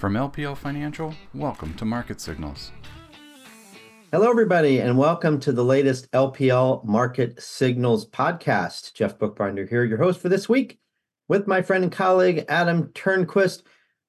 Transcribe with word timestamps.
From 0.00 0.14
LPL 0.14 0.56
Financial, 0.56 1.14
welcome 1.34 1.74
to 1.74 1.84
Market 1.84 2.22
Signals. 2.22 2.72
Hello, 4.10 4.30
everybody, 4.30 4.78
and 4.78 4.96
welcome 4.96 5.38
to 5.40 5.52
the 5.52 5.62
latest 5.62 6.10
LPL 6.12 6.82
Market 6.86 7.38
Signals 7.38 8.08
podcast. 8.08 8.94
Jeff 8.94 9.18
Buchbinder 9.18 9.68
here, 9.68 9.84
your 9.84 9.98
host 9.98 10.18
for 10.18 10.30
this 10.30 10.48
week, 10.48 10.78
with 11.28 11.46
my 11.46 11.60
friend 11.60 11.84
and 11.84 11.92
colleague 11.92 12.46
Adam 12.48 12.84
Turnquist. 12.94 13.64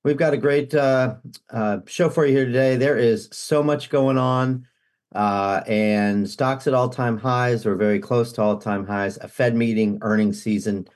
We've 0.06 0.16
got 0.16 0.34
a 0.34 0.38
great 0.38 0.74
uh, 0.74 1.16
uh, 1.50 1.80
show 1.88 2.10
for 2.10 2.26
you 2.26 2.38
here 2.38 2.46
today. 2.46 2.78
There 2.78 2.98
is 2.98 3.28
so 3.34 3.62
much 3.62 3.90
going 3.90 4.18
on, 4.18 4.66
uh, 5.14 5.62
and 5.68 6.30
stocks 6.30 6.68
at 6.68 6.74
all-time 6.74 7.18
highs 7.18 7.66
or 7.66 7.76
very 7.76 8.00
close 8.00 8.32
to 8.32 8.42
all-time 8.42 8.88
highs. 8.88 9.18
A 9.18 9.28
Fed 9.28 9.58
meeting, 9.58 10.00
earnings 10.04 10.42
season, 10.42 10.88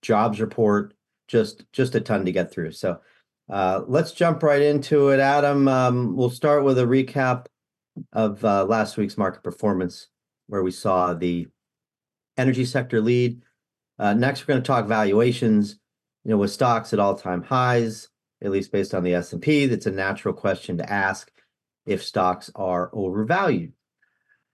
jobs 0.00 0.40
report, 0.40 0.94
just 1.26 1.64
just 1.72 1.96
a 1.96 2.00
ton 2.00 2.24
to 2.24 2.30
get 2.30 2.52
through. 2.52 2.70
So 2.70 3.00
uh, 3.50 3.82
let's 3.86 4.12
jump 4.12 4.42
right 4.42 4.62
into 4.62 5.10
it, 5.10 5.20
Adam. 5.20 5.68
Um, 5.68 6.16
we'll 6.16 6.30
start 6.30 6.64
with 6.64 6.78
a 6.78 6.84
recap 6.84 7.46
of 8.12 8.44
uh, 8.44 8.64
last 8.64 8.96
week's 8.96 9.18
market 9.18 9.42
performance, 9.42 10.08
where 10.46 10.62
we 10.62 10.70
saw 10.70 11.14
the 11.14 11.48
energy 12.36 12.64
sector 12.64 13.00
lead. 13.00 13.42
Uh, 13.98 14.14
next, 14.14 14.42
we're 14.42 14.54
going 14.54 14.62
to 14.62 14.66
talk 14.66 14.86
valuations. 14.86 15.78
You 16.24 16.30
know, 16.30 16.38
with 16.38 16.50
stocks 16.50 16.94
at 16.94 16.98
all-time 16.98 17.42
highs, 17.42 18.08
at 18.42 18.50
least 18.50 18.72
based 18.72 18.94
on 18.94 19.04
the 19.04 19.14
S 19.14 19.32
and 19.34 19.42
P, 19.42 19.66
that's 19.66 19.86
a 19.86 19.90
natural 19.90 20.32
question 20.32 20.78
to 20.78 20.90
ask 20.90 21.30
if 21.84 22.02
stocks 22.02 22.50
are 22.54 22.90
overvalued. 22.94 23.72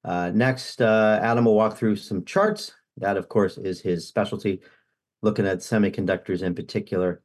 Uh, 0.05 0.33
next, 0.35 0.83
uh, 0.83 1.21
Adam 1.23 1.45
will 1.45 1.55
walk 1.55 1.77
through 1.77 1.95
some 1.95 2.25
charts. 2.25 2.73
That, 2.97 3.17
of 3.17 3.29
course, 3.29 3.57
is 3.57 3.81
his 3.81 4.09
specialty, 4.09 4.63
looking 5.23 5.47
at 5.47 5.59
semiconductors 5.59 6.43
in 6.43 6.55
particular 6.55 7.23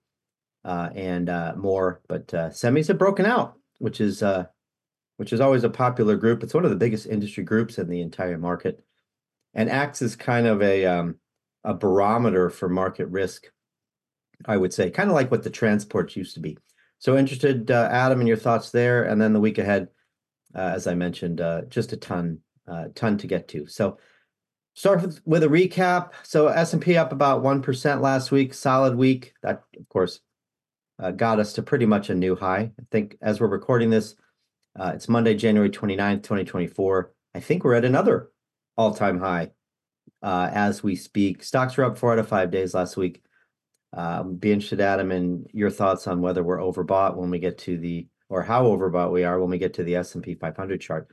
and 0.66 1.30
uh, 1.30 1.54
more. 1.56 2.02
But 2.08 2.34
uh, 2.34 2.50
semis 2.50 2.88
have 2.88 2.98
broken 2.98 3.26
out, 3.26 3.58
which 3.80 4.02
is 4.02 4.24
uh, 4.24 4.46
which 5.18 5.32
is 5.32 5.40
always 5.40 5.64
a 5.64 5.70
popular 5.70 6.16
group. 6.16 6.44
It's 6.44 6.54
one 6.54 6.66
of 6.66 6.72
the 6.72 6.76
biggest 6.76 7.06
industry 7.06 7.44
groups 7.44 7.78
in 7.78 7.90
the 7.90 8.02
entire 8.02 8.38
market, 8.38 8.84
and 9.54 9.70
acts 9.70 10.02
as 10.02 10.16
kind 10.16 10.48
of 10.48 10.62
a 10.62 10.86
um, 10.86 11.16
a 11.64 11.74
barometer 11.74 12.50
for 12.50 12.68
market 12.68 13.08
risk. 13.08 13.46
I 14.46 14.58
would 14.58 14.74
say, 14.74 14.90
kind 14.90 15.10
of 15.10 15.16
like 15.16 15.32
what 15.32 15.44
the 15.44 15.50
transports 15.50 16.18
used 16.18 16.34
to 16.34 16.42
be. 16.42 16.58
So 17.00 17.18
interested, 17.18 17.72
uh, 17.72 17.88
Adam, 17.90 18.20
in 18.20 18.28
your 18.28 18.36
thoughts 18.36 18.72
there, 18.72 19.04
and 19.04 19.22
then 19.22 19.32
the 19.32 19.40
week 19.40 19.60
ahead, 19.60 19.88
uh, 20.54 20.72
as 20.76 20.88
I 20.88 20.94
mentioned, 20.94 21.42
just 21.70 21.94
a 21.94 21.98
ton, 21.98 22.40
ton 22.96 23.18
to 23.18 23.28
get 23.28 23.48
to. 23.50 23.66
So 23.68 23.98
start 24.76 25.02
with, 25.02 25.22
with 25.26 25.44
a 25.44 25.48
recap. 25.48 26.12
So 26.24 26.48
S&P 26.48 26.98
up 26.98 27.12
about 27.12 27.44
1% 27.44 28.02
last 28.02 28.32
week, 28.32 28.54
solid 28.54 28.96
week. 28.96 29.34
That, 29.42 29.64
of 29.80 29.90
course, 29.90 30.20
uh, 30.20 30.25
got 31.16 31.40
us 31.40 31.54
to 31.54 31.64
pretty 31.64 31.86
much 31.86 32.10
a 32.10 32.16
new 32.16 32.36
high. 32.36 32.72
I 32.80 32.84
think 32.92 33.18
as 33.22 33.40
we're 33.40 33.48
recording 33.48 33.90
this, 33.90 34.16
uh, 34.78 34.92
it's 34.94 35.08
Monday, 35.08 35.36
January 35.36 35.70
29th, 35.70 36.24
2024. 36.24 37.14
I 37.34 37.40
think 37.40 37.64
we're 37.64 37.76
at 37.76 37.86
another 37.86 38.32
all 38.78 38.94
time 38.94 39.20
high 39.20 39.52
uh, 40.22 40.50
as 40.54 40.84
we 40.84 40.96
speak. 40.96 41.44
Stocks 41.44 41.78
were 41.78 41.86
up 41.86 41.98
four 41.98 42.14
out 42.14 42.20
of 42.20 42.28
five 42.28 42.52
days 42.52 42.74
last 42.74 42.98
week. 42.98 43.22
Um, 43.94 44.36
be 44.36 44.52
interested, 44.52 44.82
Adam, 44.82 45.12
in 45.12 45.46
your 45.54 45.70
thoughts 45.70 46.08
on 46.08 46.22
whether 46.22 46.44
we're 46.44 46.58
overbought 46.58 47.16
when 47.16 47.30
we 47.30 47.40
get 47.40 47.58
to 47.60 47.78
the, 47.78 48.08
or 48.28 48.42
how 48.42 48.66
overbought 48.66 49.12
we 49.12 49.24
are 49.24 49.40
when 49.40 49.50
we 49.50 49.58
get 49.58 49.74
to 49.76 49.84
the 49.84 49.96
S&P 49.96 50.36
500 50.36 50.82
chart. 50.82 51.08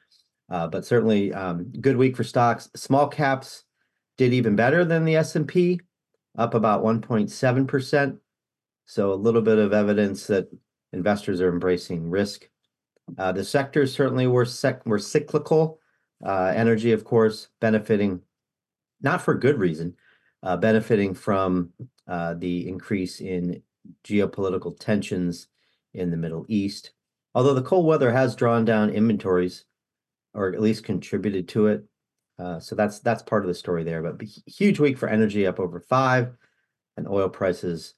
Uh, 0.50 0.66
but 0.66 0.84
certainly, 0.84 1.32
um, 1.32 1.70
good 1.80 1.96
week 1.96 2.16
for 2.16 2.24
stocks. 2.24 2.68
Small 2.74 3.06
caps 3.06 3.64
did 4.18 4.34
even 4.34 4.56
better 4.56 4.84
than 4.84 5.04
the 5.04 5.16
S&P, 5.16 5.80
up 6.36 6.54
about 6.54 6.82
1.7 6.82 7.68
percent. 7.68 8.16
So 8.86 9.12
a 9.12 9.14
little 9.14 9.42
bit 9.42 9.58
of 9.58 9.72
evidence 9.72 10.26
that 10.26 10.48
investors 10.92 11.40
are 11.40 11.48
embracing 11.48 12.10
risk. 12.10 12.48
Uh, 13.18 13.32
the 13.32 13.44
sectors 13.44 13.94
certainly 13.94 14.26
were 14.26 14.44
sec- 14.44 14.86
were 14.86 14.98
cyclical. 14.98 15.78
Uh, 16.24 16.52
energy, 16.54 16.92
of 16.92 17.04
course, 17.04 17.48
benefiting 17.60 18.20
not 19.00 19.20
for 19.20 19.34
good 19.34 19.58
reason, 19.58 19.94
uh, 20.42 20.56
benefiting 20.56 21.14
from 21.14 21.70
uh, 22.06 22.34
the 22.34 22.68
increase 22.68 23.20
in 23.20 23.62
geopolitical 24.04 24.78
tensions 24.78 25.48
in 25.94 26.10
the 26.10 26.16
Middle 26.16 26.46
East. 26.48 26.92
Although 27.34 27.54
the 27.54 27.62
cold 27.62 27.86
weather 27.86 28.12
has 28.12 28.36
drawn 28.36 28.64
down 28.64 28.90
inventories, 28.90 29.64
or 30.34 30.52
at 30.52 30.60
least 30.60 30.84
contributed 30.84 31.48
to 31.48 31.66
it, 31.66 31.84
uh, 32.38 32.60
so 32.60 32.74
that's 32.74 33.00
that's 33.00 33.22
part 33.22 33.42
of 33.42 33.48
the 33.48 33.54
story 33.54 33.84
there. 33.84 34.02
But 34.02 34.26
huge 34.46 34.78
week 34.80 34.98
for 34.98 35.08
energy, 35.08 35.46
up 35.46 35.60
over 35.60 35.80
five, 35.80 36.32
and 36.96 37.08
oil 37.08 37.28
prices 37.28 37.94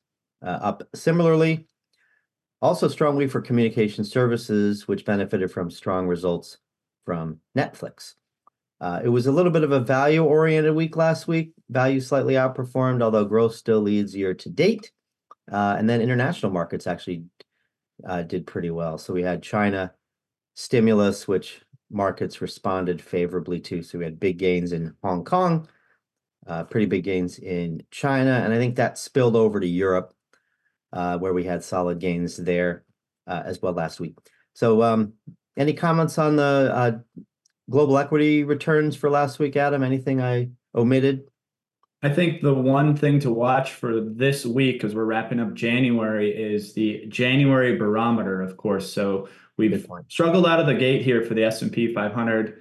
up 0.49 0.83
similarly. 0.95 1.67
Also, 2.63 2.89
strong 2.89 3.17
week 3.17 3.31
for 3.31 3.43
communication 3.43 4.05
services, 4.05 4.89
which 4.89 5.05
benefited 5.05 5.51
from 5.51 5.71
strong 5.71 6.07
results 6.07 6.59
from 7.05 7.39
Netflix. 7.57 8.15
Uh, 8.81 9.01
it 9.05 9.09
was 9.09 9.27
a 9.27 9.33
little 9.33 9.53
bit 9.53 9.65
of 9.65 9.73
a 9.73 9.81
value 9.81 10.25
oriented 10.25 10.75
week 10.75 10.97
last 10.97 11.29
week. 11.29 11.53
Value 11.71 12.01
slightly 12.01 12.35
outperformed, 12.35 13.03
although 13.03 13.25
growth 13.25 13.55
still 13.55 13.81
leads 13.81 14.15
year 14.15 14.35
to 14.35 14.49
date. 14.49 14.93
Uh, 15.51 15.77
and 15.79 15.89
then 15.89 16.01
international 16.01 16.51
markets 16.51 16.87
actually 16.87 17.25
uh, 18.07 18.23
did 18.23 18.47
pretty 18.47 18.71
well. 18.71 18.99
So 18.99 19.13
we 19.13 19.23
had 19.23 19.43
China 19.43 19.93
stimulus, 20.55 21.29
which 21.29 21.61
markets 21.91 22.41
responded 22.41 23.01
favorably 23.01 23.61
to. 23.61 23.83
So 23.83 23.99
we 23.99 24.05
had 24.05 24.19
big 24.21 24.39
gains 24.39 24.73
in 24.73 24.95
Hong 25.03 25.25
Kong, 25.25 25.69
uh, 26.47 26.65
pretty 26.65 26.87
big 26.87 27.05
gains 27.05 27.39
in 27.39 27.83
China. 27.91 28.41
And 28.45 28.53
I 28.53 28.59
think 28.59 28.77
that 28.77 28.99
spilled 28.99 29.37
over 29.37 29.61
to 29.61 29.67
Europe 29.67 30.15
uh, 30.95 31.19
where 31.19 31.35
we 31.35 31.45
had 31.45 31.63
solid 31.63 31.99
gains 31.99 32.37
there 32.37 32.85
uh, 33.27 33.43
as 33.45 33.61
well 33.61 33.73
last 33.73 34.01
week. 34.01 34.17
So, 34.55 34.83
um, 34.83 35.15
any 35.57 35.73
comments 35.73 36.19
on 36.19 36.37
the 36.37 36.71
uh, 36.73 36.99
global 37.69 37.99
equity 37.99 38.45
returns 38.45 38.97
for 38.97 39.11
last 39.11 39.39
week, 39.39 39.57
Adam? 39.57 39.83
Anything 39.83 40.23
I 40.23 40.51
omitted? 40.75 41.25
I 42.03 42.11
think 42.11 42.43
the 42.43 42.55
one 42.55 42.97
thing 42.97 43.19
to 43.21 43.31
watch 43.31 43.73
for 43.73 44.01
this 44.01 44.45
week, 44.45 44.77
because 44.77 44.95
we're 44.95 45.05
wrapping 45.05 45.41
up 45.41 45.55
January, 45.55 46.31
is 46.31 46.75
the 46.75 47.07
January 47.07 47.77
barometer, 47.77 48.43
of 48.43 48.57
course. 48.57 48.93
So 48.93 49.29
we've 49.57 49.87
struggled 50.09 50.47
out 50.47 50.61
of 50.61 50.67
the 50.67 50.75
gate 50.75 51.03
here 51.03 51.23
for 51.23 51.35
the 51.35 51.45
S&P 51.45 51.95
500, 51.95 52.61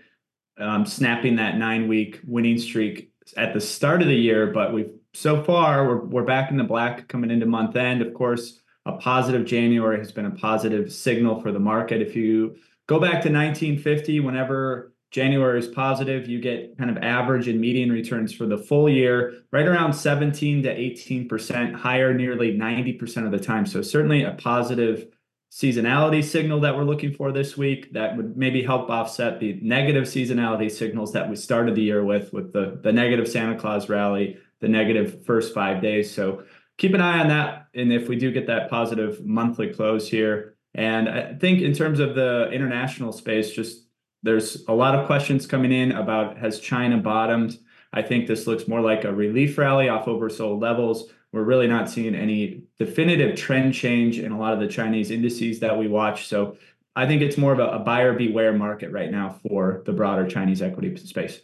um, 0.60 0.86
snapping 0.86 1.36
that 1.38 1.58
nine-week 1.58 2.22
winning 2.26 2.58
streak 2.58 3.12
at 3.36 3.54
the 3.54 3.62
start 3.62 4.02
of 4.02 4.08
the 4.08 4.16
year, 4.16 4.48
but 4.48 4.74
we've 4.74 4.92
so 5.14 5.44
far 5.44 5.88
we're, 5.88 6.06
we're 6.06 6.24
back 6.24 6.52
in 6.52 6.58
the 6.58 6.64
black 6.64 7.08
coming 7.08 7.32
into 7.32 7.46
month 7.46 7.76
end. 7.76 8.02
Of 8.02 8.14
course, 8.14 8.60
a 8.86 8.94
positive 8.94 9.46
January 9.46 9.98
has 9.98 10.12
been 10.12 10.26
a 10.26 10.32
positive 10.32 10.92
signal 10.92 11.42
for 11.42 11.52
the 11.52 11.60
market. 11.60 12.02
If 12.02 12.16
you 12.16 12.58
go 12.88 13.00
back 13.00 13.22
to 13.24 13.32
1950, 13.32 14.20
whenever 14.20 14.94
January 15.12 15.60
is 15.60 15.68
positive, 15.68 16.28
you 16.28 16.42
get 16.42 16.78
kind 16.78 16.90
of 16.90 16.98
average 16.98 17.48
and 17.48 17.62
median 17.62 17.92
returns 17.92 18.34
for 18.34 18.48
the 18.48 18.58
full 18.58 18.90
year, 18.90 19.44
right 19.52 19.68
around 19.68 19.94
17 19.94 20.64
to 20.64 20.76
18%, 20.76 21.76
higher 21.76 22.14
nearly 22.14 22.58
90% 22.58 23.26
of 23.26 23.32
the 23.32 23.40
time. 23.40 23.66
So, 23.68 23.82
certainly 23.84 24.24
a 24.24 24.32
positive 24.32 25.08
seasonality 25.52 26.24
signal 26.24 26.60
that 26.62 26.76
we're 26.76 26.84
looking 26.84 27.14
for 27.14 27.32
this 27.32 27.56
week 27.56 27.94
that 27.94 28.18
would 28.18 28.36
maybe 28.36 28.64
help 28.64 28.90
offset 28.90 29.40
the 29.40 29.60
negative 29.62 30.06
seasonality 30.06 30.70
signals 30.70 31.14
that 31.14 31.30
we 31.30 31.36
started 31.36 31.76
the 31.76 31.84
year 31.84 32.04
with, 32.04 32.34
with 32.34 32.52
the, 32.54 32.80
the 32.82 32.92
negative 32.92 33.28
Santa 33.28 33.56
Claus 33.56 33.88
rally 33.88 34.40
the 34.64 34.70
negative 34.70 35.26
first 35.26 35.54
five 35.54 35.82
days. 35.82 36.10
So 36.10 36.44
keep 36.78 36.94
an 36.94 37.02
eye 37.02 37.20
on 37.20 37.28
that. 37.28 37.68
And 37.76 37.92
if 37.92 38.08
we 38.08 38.16
do 38.16 38.32
get 38.32 38.48
that 38.48 38.70
positive 38.70 39.24
monthly 39.26 39.68
close 39.68 40.08
here, 40.08 40.56
and 40.74 41.10
I 41.10 41.36
think 41.36 41.62
in 41.62 41.74
terms 41.74 42.00
of 42.00 42.16
the 42.16 42.50
international 42.50 43.12
space, 43.12 43.52
just 43.52 43.88
there's 44.24 44.64
a 44.70 44.74
lot 44.74 44.96
of 44.96 45.06
questions 45.06 45.46
coming 45.46 45.74
in 45.74 45.92
about 45.92 46.38
has 46.38 46.62
China 46.62 46.98
bottomed? 46.98 47.60
I 47.92 48.02
think 48.02 48.26
this 48.26 48.48
looks 48.48 48.68
more 48.68 48.80
like 48.80 49.04
a 49.04 49.14
relief 49.14 49.58
rally 49.58 49.90
off 49.90 50.06
oversold 50.06 50.62
levels. 50.62 51.12
We're 51.34 51.44
really 51.44 51.68
not 51.68 51.90
seeing 51.90 52.16
any 52.16 52.64
definitive 52.80 53.36
trend 53.36 53.74
change 53.74 54.18
in 54.18 54.32
a 54.32 54.40
lot 54.40 54.54
of 54.54 54.62
the 54.62 54.68
Chinese 54.68 55.12
indices 55.12 55.60
that 55.60 55.78
we 55.78 55.90
watch. 55.90 56.28
So 56.28 56.56
I 56.96 57.06
think 57.06 57.22
it's 57.22 57.38
more 57.38 57.52
of 57.52 57.60
a, 57.60 57.68
a 57.68 57.80
buyer 57.80 58.14
beware 58.14 58.54
market 58.54 58.92
right 58.94 59.12
now 59.12 59.40
for 59.44 59.84
the 59.86 59.92
broader 59.92 60.26
Chinese 60.26 60.62
equity 60.62 60.96
space. 60.96 61.42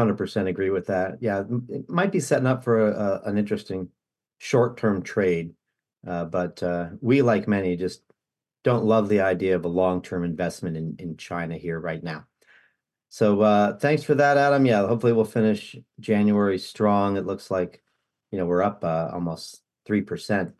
100% 0.00 0.48
agree 0.48 0.70
with 0.70 0.86
that. 0.86 1.18
Yeah, 1.20 1.44
it 1.68 1.88
might 1.88 2.12
be 2.12 2.20
setting 2.20 2.46
up 2.46 2.64
for 2.64 2.88
a, 2.88 3.22
an 3.24 3.38
interesting 3.38 3.88
short-term 4.38 5.02
trade, 5.02 5.52
uh, 6.06 6.24
but 6.24 6.62
uh, 6.62 6.88
we, 7.00 7.22
like 7.22 7.46
many, 7.46 7.76
just 7.76 8.02
don't 8.64 8.84
love 8.84 9.08
the 9.08 9.20
idea 9.20 9.56
of 9.56 9.64
a 9.64 9.68
long-term 9.68 10.24
investment 10.24 10.76
in 10.76 10.96
in 10.98 11.16
China 11.16 11.56
here 11.56 11.78
right 11.78 12.02
now. 12.02 12.26
So 13.08 13.40
uh, 13.40 13.76
thanks 13.76 14.02
for 14.02 14.14
that, 14.14 14.36
Adam. 14.36 14.64
Yeah, 14.66 14.86
hopefully 14.86 15.12
we'll 15.12 15.24
finish 15.24 15.76
January 15.98 16.58
strong. 16.58 17.16
It 17.16 17.26
looks 17.26 17.50
like, 17.50 17.82
you 18.30 18.38
know, 18.38 18.46
we're 18.46 18.62
up 18.62 18.84
uh, 18.84 19.10
almost 19.12 19.62
three 19.84 20.02
percent 20.02 20.52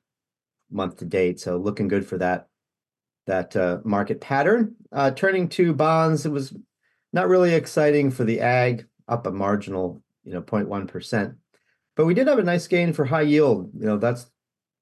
month 0.70 0.98
to 0.98 1.04
date, 1.04 1.40
so 1.40 1.56
looking 1.56 1.88
good 1.88 2.06
for 2.06 2.18
that 2.18 2.48
that 3.26 3.54
uh, 3.54 3.78
market 3.84 4.20
pattern. 4.20 4.74
Uh, 4.90 5.10
turning 5.10 5.48
to 5.48 5.72
bonds, 5.72 6.26
it 6.26 6.32
was 6.32 6.52
not 7.12 7.28
really 7.28 7.54
exciting 7.54 8.10
for 8.10 8.24
the 8.24 8.40
ag 8.40 8.86
up 9.10 9.26
a 9.26 9.30
marginal, 9.30 10.02
you 10.24 10.32
know, 10.32 10.40
0.1%. 10.40 11.34
But 11.96 12.06
we 12.06 12.14
did 12.14 12.28
have 12.28 12.38
a 12.38 12.42
nice 12.42 12.66
gain 12.66 12.92
for 12.92 13.04
high 13.04 13.22
yield. 13.22 13.70
You 13.74 13.84
know, 13.86 13.98
that's 13.98 14.30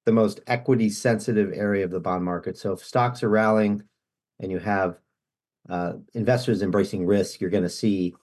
the 0.07 0.13
most 0.13 0.41
equity 0.47 0.91
sensitive 0.91 1.53
area 1.53 1.85
of 1.85 1.91
the 1.91 2.01
bond 2.01 2.25
market. 2.25 2.57
So 2.57 2.73
if 2.73 2.85
stocks 2.85 3.23
are 3.23 3.29
rallying 3.29 3.83
and 4.39 4.53
you 4.53 4.59
have 4.59 4.99
uh, 5.69 5.95
investors 6.15 6.63
embracing 6.63 7.07
risk, 7.07 7.41
you're 7.41 7.51
going 7.51 7.65
to 7.65 7.69
see 7.69 8.15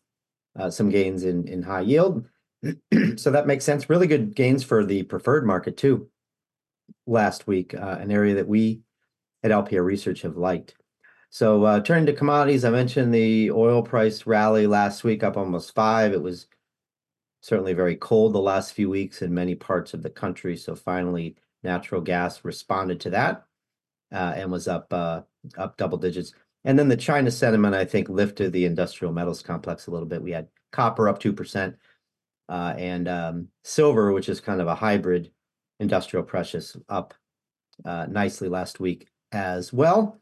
uh, 0.57 0.69
some 0.69 0.89
gains 0.89 1.23
in 1.25 1.47
in 1.47 1.61
high 1.61 1.81
yield. 1.81 2.25
so 3.17 3.31
that 3.31 3.47
makes 3.47 3.65
sense. 3.65 3.89
Really 3.89 4.07
good 4.07 4.35
gains 4.35 4.63
for 4.63 4.85
the 4.85 5.03
preferred 5.03 5.45
market 5.45 5.77
too. 5.77 6.09
Last 7.05 7.47
week, 7.47 7.73
uh, 7.73 7.97
an 7.99 8.11
area 8.11 8.35
that 8.35 8.47
we 8.47 8.81
at 9.43 9.51
LPL 9.51 9.83
Research 9.83 10.21
have 10.21 10.37
liked. 10.37 10.75
So 11.35 11.65
uh, 11.65 11.81
turning 11.81 12.05
to 12.05 12.13
commodities, 12.13 12.63
I 12.63 12.69
mentioned 12.69 13.13
the 13.13 13.51
oil 13.51 13.83
price 13.83 14.25
rally 14.25 14.67
last 14.67 15.03
week, 15.03 15.21
up 15.21 15.35
almost 15.35 15.75
five. 15.75 16.13
It 16.13 16.21
was 16.21 16.47
certainly 17.41 17.73
very 17.73 17.97
cold 17.97 18.31
the 18.31 18.39
last 18.39 18.71
few 18.71 18.89
weeks 18.89 19.21
in 19.21 19.33
many 19.33 19.53
parts 19.53 19.93
of 19.93 20.01
the 20.01 20.09
country. 20.09 20.55
So 20.55 20.75
finally, 20.75 21.35
natural 21.61 21.99
gas 21.99 22.45
responded 22.45 23.01
to 23.01 23.09
that 23.09 23.45
uh, 24.13 24.31
and 24.37 24.49
was 24.49 24.69
up 24.69 24.87
uh, 24.93 25.23
up 25.57 25.75
double 25.75 25.97
digits. 25.97 26.31
And 26.63 26.79
then 26.79 26.87
the 26.87 26.95
China 26.95 27.29
sentiment, 27.29 27.75
I 27.75 27.83
think, 27.83 28.07
lifted 28.07 28.53
the 28.53 28.63
industrial 28.63 29.11
metals 29.11 29.41
complex 29.41 29.87
a 29.87 29.91
little 29.91 30.07
bit. 30.07 30.21
We 30.21 30.31
had 30.31 30.47
copper 30.71 31.09
up 31.09 31.19
two 31.19 31.33
percent, 31.33 31.75
uh, 32.47 32.75
and 32.77 33.09
um, 33.09 33.49
silver, 33.61 34.13
which 34.13 34.29
is 34.29 34.39
kind 34.39 34.61
of 34.61 34.67
a 34.67 34.75
hybrid 34.75 35.31
industrial 35.81 36.23
precious, 36.23 36.77
up 36.87 37.13
nicely 37.83 38.47
last 38.47 38.79
week 38.79 39.09
as 39.33 39.73
well. 39.73 40.21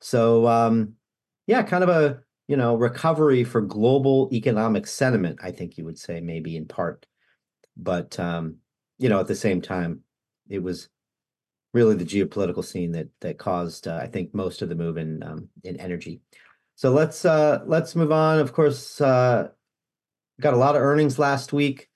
So 0.00 0.46
um, 0.46 0.94
yeah, 1.46 1.62
kind 1.62 1.84
of 1.84 1.90
a 1.90 2.20
you 2.48 2.56
know 2.56 2.76
recovery 2.76 3.44
for 3.44 3.60
global 3.60 4.28
economic 4.32 4.86
sentiment. 4.86 5.40
I 5.42 5.52
think 5.52 5.78
you 5.78 5.84
would 5.84 5.98
say 5.98 6.20
maybe 6.20 6.56
in 6.56 6.66
part, 6.66 7.06
but 7.76 8.18
um, 8.18 8.56
you 8.98 9.08
know 9.08 9.20
at 9.20 9.28
the 9.28 9.34
same 9.34 9.60
time 9.60 10.00
it 10.48 10.62
was 10.62 10.88
really 11.72 11.94
the 11.94 12.04
geopolitical 12.04 12.64
scene 12.64 12.92
that 12.92 13.08
that 13.20 13.38
caused 13.38 13.86
uh, 13.86 13.98
I 14.02 14.06
think 14.06 14.34
most 14.34 14.62
of 14.62 14.68
the 14.68 14.74
move 14.74 14.96
in 14.96 15.22
um, 15.22 15.48
in 15.62 15.76
energy. 15.80 16.20
So 16.74 16.92
let's 16.92 17.24
uh, 17.24 17.60
let's 17.66 17.94
move 17.94 18.12
on. 18.12 18.38
Of 18.38 18.52
course, 18.52 19.00
uh, 19.00 19.48
got 20.40 20.54
a 20.54 20.58
lot 20.58 20.76
of 20.76 20.82
earnings 20.82 21.18
last 21.18 21.52
week. 21.52 21.88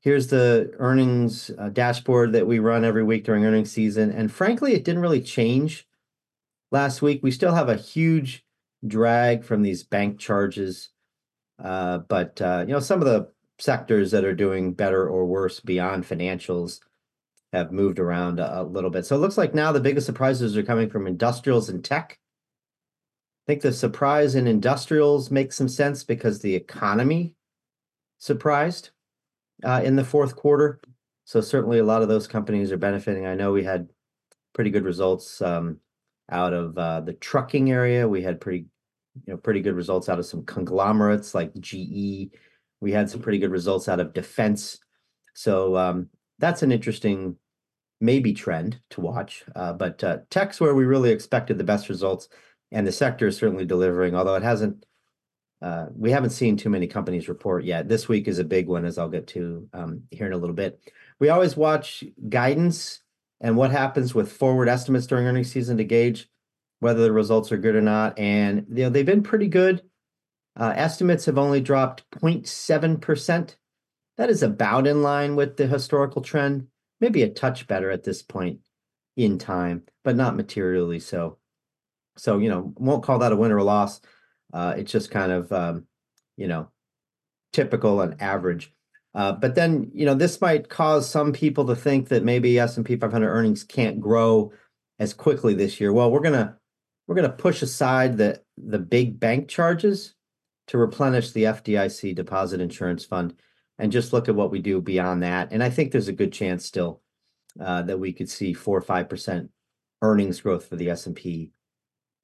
Here's 0.00 0.28
the 0.28 0.70
earnings 0.78 1.50
uh, 1.58 1.70
dashboard 1.70 2.32
that 2.32 2.46
we 2.46 2.58
run 2.58 2.84
every 2.84 3.04
week 3.04 3.24
during 3.24 3.44
earnings 3.44 3.70
season, 3.70 4.10
and 4.10 4.32
frankly, 4.32 4.74
it 4.74 4.84
didn't 4.84 5.02
really 5.02 5.20
change 5.20 5.86
last 6.74 7.00
week. 7.00 7.20
We 7.22 7.30
still 7.30 7.54
have 7.54 7.68
a 7.70 7.76
huge 7.76 8.44
drag 8.86 9.44
from 9.44 9.62
these 9.62 9.84
bank 9.84 10.18
charges, 10.18 10.90
uh, 11.62 11.98
but 11.98 12.42
uh, 12.42 12.64
you 12.66 12.74
know 12.74 12.80
some 12.80 13.00
of 13.00 13.06
the 13.06 13.30
sectors 13.58 14.10
that 14.10 14.24
are 14.24 14.34
doing 14.34 14.74
better 14.74 15.08
or 15.08 15.24
worse 15.24 15.60
beyond 15.60 16.04
financials 16.04 16.80
have 17.52 17.70
moved 17.70 18.00
around 18.00 18.40
a, 18.40 18.60
a 18.60 18.62
little 18.64 18.90
bit. 18.90 19.06
So 19.06 19.14
it 19.14 19.20
looks 19.20 19.38
like 19.38 19.54
now 19.54 19.70
the 19.70 19.80
biggest 19.80 20.06
surprises 20.06 20.56
are 20.56 20.64
coming 20.64 20.90
from 20.90 21.06
industrials 21.06 21.68
and 21.68 21.82
tech. 21.82 22.18
I 23.46 23.52
think 23.52 23.62
the 23.62 23.72
surprise 23.72 24.34
in 24.34 24.48
industrials 24.48 25.30
makes 25.30 25.56
some 25.56 25.68
sense 25.68 26.02
because 26.02 26.40
the 26.40 26.54
economy 26.54 27.36
surprised 28.18 28.90
uh, 29.62 29.82
in 29.84 29.94
the 29.94 30.04
fourth 30.04 30.34
quarter. 30.34 30.80
So 31.24 31.40
certainly 31.40 31.78
a 31.78 31.84
lot 31.84 32.02
of 32.02 32.08
those 32.08 32.26
companies 32.26 32.72
are 32.72 32.76
benefiting. 32.76 33.26
I 33.26 33.36
know 33.36 33.52
we 33.52 33.62
had 33.62 33.90
pretty 34.54 34.70
good 34.70 34.84
results 34.84 35.40
um, 35.40 35.78
out 36.30 36.52
of 36.52 36.76
uh, 36.78 37.00
the 37.00 37.12
trucking 37.14 37.70
area. 37.70 38.08
We 38.08 38.22
had 38.22 38.40
pretty, 38.40 38.66
you 39.26 39.32
know, 39.32 39.36
pretty 39.36 39.60
good 39.60 39.74
results 39.74 40.08
out 40.08 40.18
of 40.18 40.26
some 40.26 40.44
conglomerates 40.44 41.34
like 41.34 41.54
GE. 41.58 42.30
We 42.80 42.92
had 42.92 43.10
some 43.10 43.20
pretty 43.20 43.38
good 43.38 43.50
results 43.50 43.88
out 43.88 44.00
of 44.00 44.12
defense. 44.12 44.78
So 45.34 45.76
um, 45.76 46.08
that's 46.38 46.62
an 46.62 46.72
interesting 46.72 47.36
maybe 48.00 48.32
trend 48.32 48.80
to 48.90 49.00
watch. 49.00 49.44
Uh, 49.54 49.72
but 49.72 50.02
uh, 50.04 50.18
tech's 50.30 50.60
where 50.60 50.74
we 50.74 50.84
really 50.84 51.10
expected 51.10 51.58
the 51.58 51.64
best 51.64 51.88
results, 51.88 52.28
and 52.72 52.86
the 52.86 52.92
sector 52.92 53.26
is 53.26 53.36
certainly 53.36 53.64
delivering. 53.64 54.14
Although 54.14 54.34
it 54.34 54.42
hasn't, 54.42 54.84
uh, 55.62 55.86
we 55.96 56.10
haven't 56.10 56.30
seen 56.30 56.56
too 56.56 56.70
many 56.70 56.86
companies 56.86 57.28
report 57.28 57.64
yet. 57.64 57.88
This 57.88 58.08
week 58.08 58.28
is 58.28 58.38
a 58.38 58.44
big 58.44 58.66
one, 58.66 58.84
as 58.84 58.98
I'll 58.98 59.08
get 59.08 59.26
to 59.28 59.68
um, 59.72 60.02
here 60.10 60.26
in 60.26 60.32
a 60.32 60.38
little 60.38 60.56
bit. 60.56 60.80
We 61.20 61.28
always 61.28 61.56
watch 61.56 62.04
guidance 62.28 63.03
and 63.40 63.56
what 63.56 63.70
happens 63.70 64.14
with 64.14 64.32
forward 64.32 64.68
estimates 64.68 65.06
during 65.06 65.26
earnings 65.26 65.52
season 65.52 65.76
to 65.76 65.84
gauge 65.84 66.28
whether 66.80 67.02
the 67.02 67.12
results 67.12 67.52
are 67.52 67.56
good 67.56 67.74
or 67.74 67.80
not. 67.80 68.18
And 68.18 68.66
you 68.68 68.84
know 68.84 68.90
they've 68.90 69.06
been 69.06 69.22
pretty 69.22 69.48
good. 69.48 69.82
Uh, 70.56 70.72
estimates 70.76 71.24
have 71.26 71.38
only 71.38 71.60
dropped 71.60 72.08
0.7 72.12 73.00
percent. 73.00 73.56
That 74.16 74.30
is 74.30 74.42
about 74.42 74.86
in 74.86 75.02
line 75.02 75.34
with 75.34 75.56
the 75.56 75.66
historical 75.66 76.22
trend 76.22 76.68
maybe 77.00 77.22
a 77.22 77.28
touch 77.28 77.66
better 77.66 77.90
at 77.90 78.02
this 78.02 78.22
point 78.22 78.60
in 79.16 79.38
time, 79.38 79.82
but 80.02 80.16
not 80.16 80.36
materially 80.36 80.98
so. 80.98 81.38
So, 82.16 82.38
you 82.38 82.48
know, 82.48 82.72
won't 82.76 83.02
call 83.02 83.18
that 83.18 83.32
a 83.32 83.36
win 83.36 83.52
or 83.52 83.58
a 83.58 83.64
loss. 83.64 84.00
Uh, 84.52 84.74
it's 84.78 84.92
just 84.92 85.10
kind 85.10 85.32
of, 85.32 85.52
um, 85.52 85.86
you 86.36 86.46
know, 86.46 86.70
typical 87.52 88.00
and 88.00 88.20
average. 88.22 88.72
Uh, 89.14 89.32
but 89.32 89.54
then, 89.54 89.90
you 89.94 90.04
know, 90.04 90.14
this 90.14 90.40
might 90.40 90.68
cause 90.68 91.08
some 91.08 91.32
people 91.32 91.64
to 91.66 91.76
think 91.76 92.08
that 92.08 92.24
maybe 92.24 92.58
S&P 92.58 92.96
500 92.96 93.28
earnings 93.28 93.62
can't 93.62 94.00
grow 94.00 94.52
as 94.98 95.14
quickly 95.14 95.54
this 95.54 95.80
year. 95.80 95.92
Well, 95.92 96.10
we're 96.10 96.20
gonna 96.20 96.56
we're 97.06 97.14
gonna 97.14 97.28
push 97.30 97.62
aside 97.62 98.16
the 98.16 98.42
the 98.56 98.78
big 98.78 99.20
bank 99.20 99.48
charges 99.48 100.14
to 100.68 100.78
replenish 100.78 101.30
the 101.30 101.44
FDIC 101.44 102.14
deposit 102.14 102.60
insurance 102.60 103.04
fund 103.04 103.34
and 103.78 103.92
just 103.92 104.12
look 104.12 104.28
at 104.28 104.34
what 104.34 104.50
we 104.50 104.60
do 104.60 104.80
beyond 104.80 105.22
that. 105.22 105.52
And 105.52 105.62
I 105.62 105.70
think 105.70 105.92
there's 105.92 106.08
a 106.08 106.12
good 106.12 106.32
chance 106.32 106.64
still 106.64 107.02
uh, 107.60 107.82
that 107.82 107.98
we 107.98 108.12
could 108.12 108.30
see 108.30 108.52
four 108.52 108.78
or 108.78 108.82
five 108.82 109.08
percent 109.08 109.50
earnings 110.02 110.40
growth 110.40 110.66
for 110.66 110.76
the 110.76 110.90
S 110.90 111.06
and 111.06 111.14
P 111.14 111.52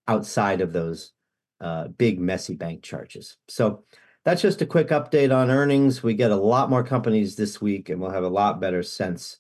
outside 0.08 0.60
of 0.60 0.72
those 0.72 1.12
uh, 1.60 1.88
big 1.88 2.18
messy 2.18 2.54
bank 2.54 2.82
charges. 2.82 3.36
So 3.48 3.84
that's 4.24 4.42
just 4.42 4.62
a 4.62 4.66
quick 4.66 4.88
update 4.88 5.34
on 5.34 5.50
earnings. 5.50 6.02
We 6.02 6.14
get 6.14 6.30
a 6.30 6.36
lot 6.36 6.70
more 6.70 6.84
companies 6.84 7.36
this 7.36 7.60
week, 7.60 7.88
and 7.88 8.00
we'll 8.00 8.10
have 8.10 8.24
a 8.24 8.28
lot 8.28 8.60
better 8.60 8.82
sense 8.82 9.38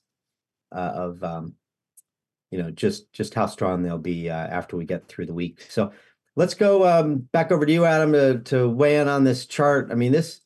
uh, 0.72 0.92
of 0.94 1.22
um, 1.22 1.54
you 2.50 2.62
know 2.62 2.70
just 2.70 3.12
just 3.12 3.34
how 3.34 3.46
strong 3.46 3.82
they'll 3.82 3.98
be 3.98 4.30
uh, 4.30 4.34
after 4.34 4.76
we 4.76 4.84
get 4.84 5.06
through 5.08 5.26
the 5.26 5.34
week. 5.34 5.66
So 5.68 5.92
let's 6.36 6.54
go 6.54 6.86
um, 6.88 7.18
back 7.32 7.52
over 7.52 7.66
to 7.66 7.72
you, 7.72 7.84
Adam, 7.84 8.42
to, 8.44 8.68
weigh 8.68 8.98
in 8.98 9.08
on 9.08 9.24
this 9.24 9.46
chart. 9.46 9.88
I 9.90 9.94
mean, 9.94 10.12
this 10.12 10.40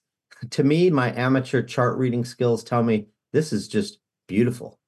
to 0.51 0.65
me, 0.65 0.91
my 0.91 1.15
amateur 1.15 1.63
chart 1.63 1.99
reading 1.99 2.25
skills 2.25 2.65
tell 2.65 2.83
me 2.83 3.07
this 3.33 3.53
is 3.53 3.69
just 3.69 3.99
beautiful. 4.27 4.79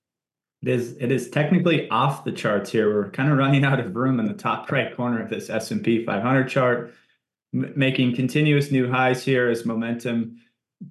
It 0.62 0.68
is. 0.68 0.96
It 0.98 1.12
is 1.12 1.30
technically 1.30 1.88
off 1.90 2.24
the 2.24 2.32
charts 2.32 2.70
here. 2.70 2.92
We're 2.92 3.10
kind 3.10 3.30
of 3.30 3.38
running 3.38 3.64
out 3.64 3.78
of 3.78 3.94
room 3.94 4.18
in 4.18 4.26
the 4.26 4.34
top 4.34 4.70
right 4.72 4.94
corner 4.96 5.22
of 5.22 5.30
this 5.30 5.50
S 5.50 5.70
and 5.70 5.84
P 5.84 6.04
500 6.04 6.48
chart, 6.48 6.94
making 7.56 8.14
continuous 8.14 8.70
new 8.70 8.90
highs 8.90 9.24
here 9.24 9.48
as 9.48 9.64
momentum 9.64 10.38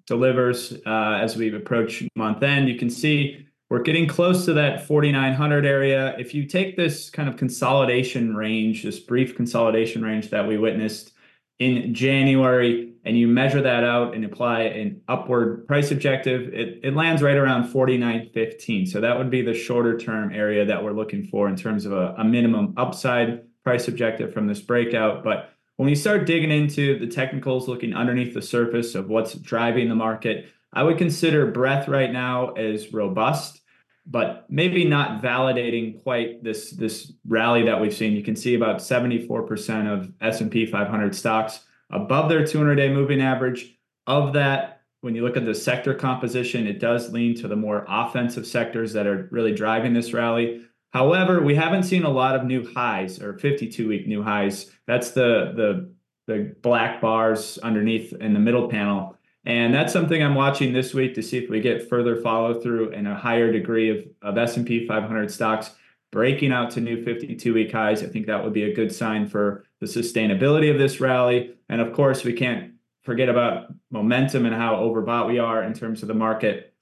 delivers 0.07 0.74
uh, 0.86 1.19
as 1.22 1.36
we 1.36 1.53
approach 1.53 2.03
month 2.15 2.41
end. 2.43 2.67
You 2.67 2.77
can 2.77 2.89
see 2.89 3.45
we're 3.69 3.81
getting 3.81 4.07
close 4.07 4.45
to 4.45 4.53
that 4.53 4.86
4900 4.86 5.65
area. 5.65 6.15
If 6.17 6.34
you 6.34 6.45
take 6.45 6.77
this 6.77 7.10
kind 7.10 7.27
of 7.27 7.38
consolidation 7.38 8.36
range, 8.36 8.84
this 8.84 9.00
brief 9.00 9.36
consolidation 9.36 10.03
range 10.03 10.29
that 10.29 10.48
we 10.48 10.57
witnessed 10.57 11.13
in 11.60 11.93
January 11.93 12.93
and 13.05 13.17
you 13.17 13.27
measure 13.27 13.62
that 13.62 13.84
out 13.84 14.15
and 14.15 14.25
apply 14.25 14.62
an 14.62 15.01
upward 15.07 15.67
price 15.67 15.91
objective, 15.91 16.53
it, 16.53 16.79
it 16.84 16.95
lands 16.95 17.22
right 17.22 17.38
around 17.38 17.72
49.15. 17.72 18.88
So 18.88 19.00
that 19.01 19.17
would 19.17 19.29
be 19.29 19.41
the 19.41 19.53
shorter 19.53 19.98
term 19.98 20.34
area 20.34 20.65
that 20.65 20.84
we're 20.84 20.91
looking 20.91 21.25
for 21.27 21.48
in 21.48 21.55
terms 21.55 21.86
of 21.86 21.91
a, 21.91 22.15
a 22.17 22.24
minimum 22.24 22.74
upside 22.77 23.43
price 23.63 23.88
objective 23.88 24.34
from 24.34 24.48
this 24.48 24.60
breakout. 24.60 25.24
But 25.24 25.54
when 25.77 25.89
we 25.89 25.96
start 25.96 26.25
digging 26.25 26.51
into 26.51 26.98
the 27.00 27.08
technicals, 27.08 27.67
looking 27.67 27.94
underneath 27.94 28.34
the 28.34 28.41
surface 28.41 28.96
of 28.96 29.10
what's 29.10 29.34
driving 29.34 29.89
the 29.89 29.96
market, 29.96 30.48
I 30.74 30.84
would 30.84 30.98
consider 30.98 31.51
breadth 31.51 31.88
right 31.88 32.12
now 32.12 32.51
as 32.51 32.94
robust 32.94 33.62
but 34.05 34.46
maybe 34.50 34.86
not 34.86 35.22
validating 35.22 36.01
quite 36.03 36.44
this 36.44 36.72
this 36.72 37.13
rally 37.27 37.63
that 37.63 37.79
we've 37.79 37.96
seen. 37.96 38.13
You 38.13 38.24
can 38.24 38.36
see 38.36 38.55
about 38.55 38.77
74% 38.77 39.91
of 39.91 40.12
S&P 40.22 40.65
500 40.65 41.15
stocks 41.15 41.62
above 41.89 42.29
their 42.29 42.44
200-day 42.44 42.94
moving 42.94 43.22
average. 43.22 43.72
Of 44.08 44.34
that, 44.34 44.82
when 45.01 45.15
you 45.15 45.24
look 45.24 45.38
at 45.38 45.46
the 45.46 45.55
sector 45.55 45.96
composition, 45.96 46.67
it 46.67 46.79
does 46.79 47.12
lean 47.12 47.36
to 47.38 47.48
the 47.48 47.55
more 47.55 47.86
offensive 47.88 48.46
sectors 48.46 48.94
that 48.94 49.08
are 49.08 49.27
really 49.32 49.53
driving 49.53 49.94
this 49.94 50.13
rally. 50.13 50.62
However, 50.95 51.41
we 51.41 51.55
haven't 51.55 51.83
seen 51.83 52.03
a 52.05 52.09
lot 52.09 52.37
of 52.37 52.45
new 52.45 52.65
highs 52.73 53.21
or 53.21 53.33
52-week 53.33 54.07
new 54.07 54.23
highs. 54.23 54.71
That's 54.87 55.11
the 55.11 55.51
the 55.53 55.93
the 56.25 56.55
black 56.61 57.01
bars 57.01 57.57
underneath 57.57 58.13
in 58.13 58.33
the 58.33 58.39
middle 58.39 58.69
panel. 58.69 59.17
And 59.45 59.73
that's 59.73 59.91
something 59.91 60.23
I'm 60.23 60.35
watching 60.35 60.71
this 60.71 60.93
week 60.93 61.13
to 61.15 61.21
see 61.21 61.37
if 61.37 61.49
we 61.49 61.59
get 61.59 61.89
further 61.89 62.15
follow 62.21 62.61
through 62.61 62.93
and 62.93 63.09
a 63.09 63.13
higher 63.13 63.51
degree 63.51 63.89
of, 63.89 64.05
of 64.21 64.37
S&P 64.37 64.87
500 64.87 65.29
stocks 65.29 65.71
breaking 66.13 66.53
out 66.53 66.71
to 66.71 66.81
new 66.81 67.03
52 67.03 67.53
week 67.53 67.73
highs. 67.73 68.01
I 68.01 68.07
think 68.07 68.25
that 68.27 68.41
would 68.41 68.53
be 68.53 68.63
a 68.63 68.73
good 68.73 68.95
sign 68.95 69.27
for 69.27 69.65
the 69.81 69.87
sustainability 69.87 70.71
of 70.71 70.79
this 70.79 71.01
rally. 71.01 71.55
And 71.67 71.81
of 71.81 71.91
course, 71.91 72.23
we 72.23 72.31
can't 72.31 72.71
forget 73.03 73.27
about 73.27 73.67
momentum 73.91 74.45
and 74.45 74.55
how 74.55 74.77
overbought 74.77 75.27
we 75.27 75.39
are 75.39 75.61
in 75.61 75.73
terms 75.73 76.03
of 76.03 76.07
the 76.07 76.13
market. 76.13 76.73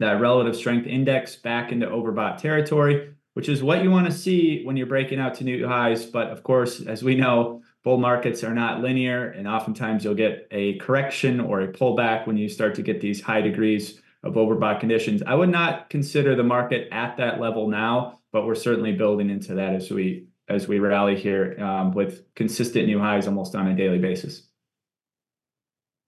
That 0.00 0.20
relative 0.20 0.54
strength 0.54 0.86
index 0.86 1.34
back 1.34 1.72
into 1.72 1.86
overbought 1.86 2.36
territory. 2.36 3.13
Which 3.34 3.48
is 3.48 3.62
what 3.62 3.82
you 3.82 3.90
want 3.90 4.06
to 4.06 4.12
see 4.12 4.64
when 4.64 4.76
you're 4.76 4.86
breaking 4.86 5.20
out 5.20 5.34
to 5.34 5.44
new 5.44 5.66
highs. 5.66 6.06
But 6.06 6.28
of 6.28 6.42
course, 6.42 6.80
as 6.80 7.02
we 7.02 7.14
know, 7.14 7.62
bull 7.82 7.98
markets 7.98 8.42
are 8.42 8.54
not 8.54 8.80
linear, 8.80 9.30
and 9.30 9.46
oftentimes 9.46 10.04
you'll 10.04 10.14
get 10.14 10.48
a 10.50 10.78
correction 10.78 11.40
or 11.40 11.60
a 11.60 11.68
pullback 11.68 12.26
when 12.26 12.36
you 12.36 12.48
start 12.48 12.74
to 12.76 12.82
get 12.82 13.00
these 13.00 13.20
high 13.20 13.42
degrees 13.42 14.00
of 14.22 14.34
overbought 14.34 14.80
conditions. 14.80 15.22
I 15.26 15.34
would 15.34 15.50
not 15.50 15.90
consider 15.90 16.34
the 16.34 16.42
market 16.42 16.88
at 16.90 17.16
that 17.18 17.40
level 17.40 17.68
now, 17.68 18.20
but 18.32 18.46
we're 18.46 18.54
certainly 18.54 18.92
building 18.92 19.30
into 19.30 19.54
that 19.54 19.74
as 19.74 19.90
we 19.90 20.26
as 20.48 20.68
we 20.68 20.78
rally 20.78 21.16
here 21.16 21.58
um, 21.58 21.92
with 21.92 22.22
consistent 22.34 22.86
new 22.86 22.98
highs 22.98 23.26
almost 23.26 23.54
on 23.54 23.66
a 23.68 23.74
daily 23.74 23.98
basis. 23.98 24.42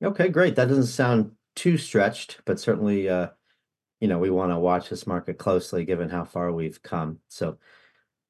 Okay, 0.04 0.28
great. 0.28 0.56
That 0.56 0.68
doesn't 0.68 0.86
sound 0.86 1.32
too 1.54 1.78
stretched, 1.78 2.40
but 2.44 2.60
certainly, 2.60 3.08
uh, 3.08 3.28
you 4.00 4.08
know, 4.08 4.18
we 4.18 4.30
want 4.30 4.52
to 4.52 4.58
watch 4.58 4.88
this 4.88 5.06
market 5.06 5.38
closely 5.38 5.84
given 5.84 6.08
how 6.08 6.24
far 6.24 6.52
we've 6.52 6.82
come. 6.82 7.18
So, 7.28 7.58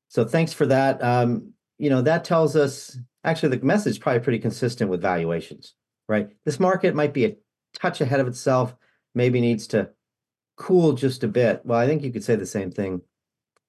so 0.09 0.25
thanks 0.25 0.53
for 0.53 0.67
that. 0.67 1.03
Um, 1.03 1.53
you 1.79 1.91
know, 1.91 2.03
that 2.03 2.25
tells 2.25 2.57
us 2.57 2.99
actually 3.25 3.57
the 3.57 3.65
message 3.65 3.93
is 3.93 3.99
probably 3.99 4.21
pretty 4.21 4.39
consistent 4.39 4.91
with 4.91 5.03
valuations, 5.03 5.75
right? 6.09 6.31
This 6.45 6.61
market 6.61 6.95
might 6.95 7.13
be 7.13 7.25
a 7.25 7.37
touch 7.75 8.01
ahead 8.01 8.21
of 8.21 8.29
itself, 8.29 8.75
maybe 9.15 9.41
needs 9.41 9.67
to 9.69 9.91
cool 10.57 10.93
just 10.93 11.23
a 11.23 11.29
bit. 11.29 11.61
Well, 11.65 11.79
I 11.79 11.87
think 11.87 12.03
you 12.03 12.13
could 12.13 12.25
say 12.25 12.37
the 12.37 12.47
same 12.47 12.71
thing 12.71 13.03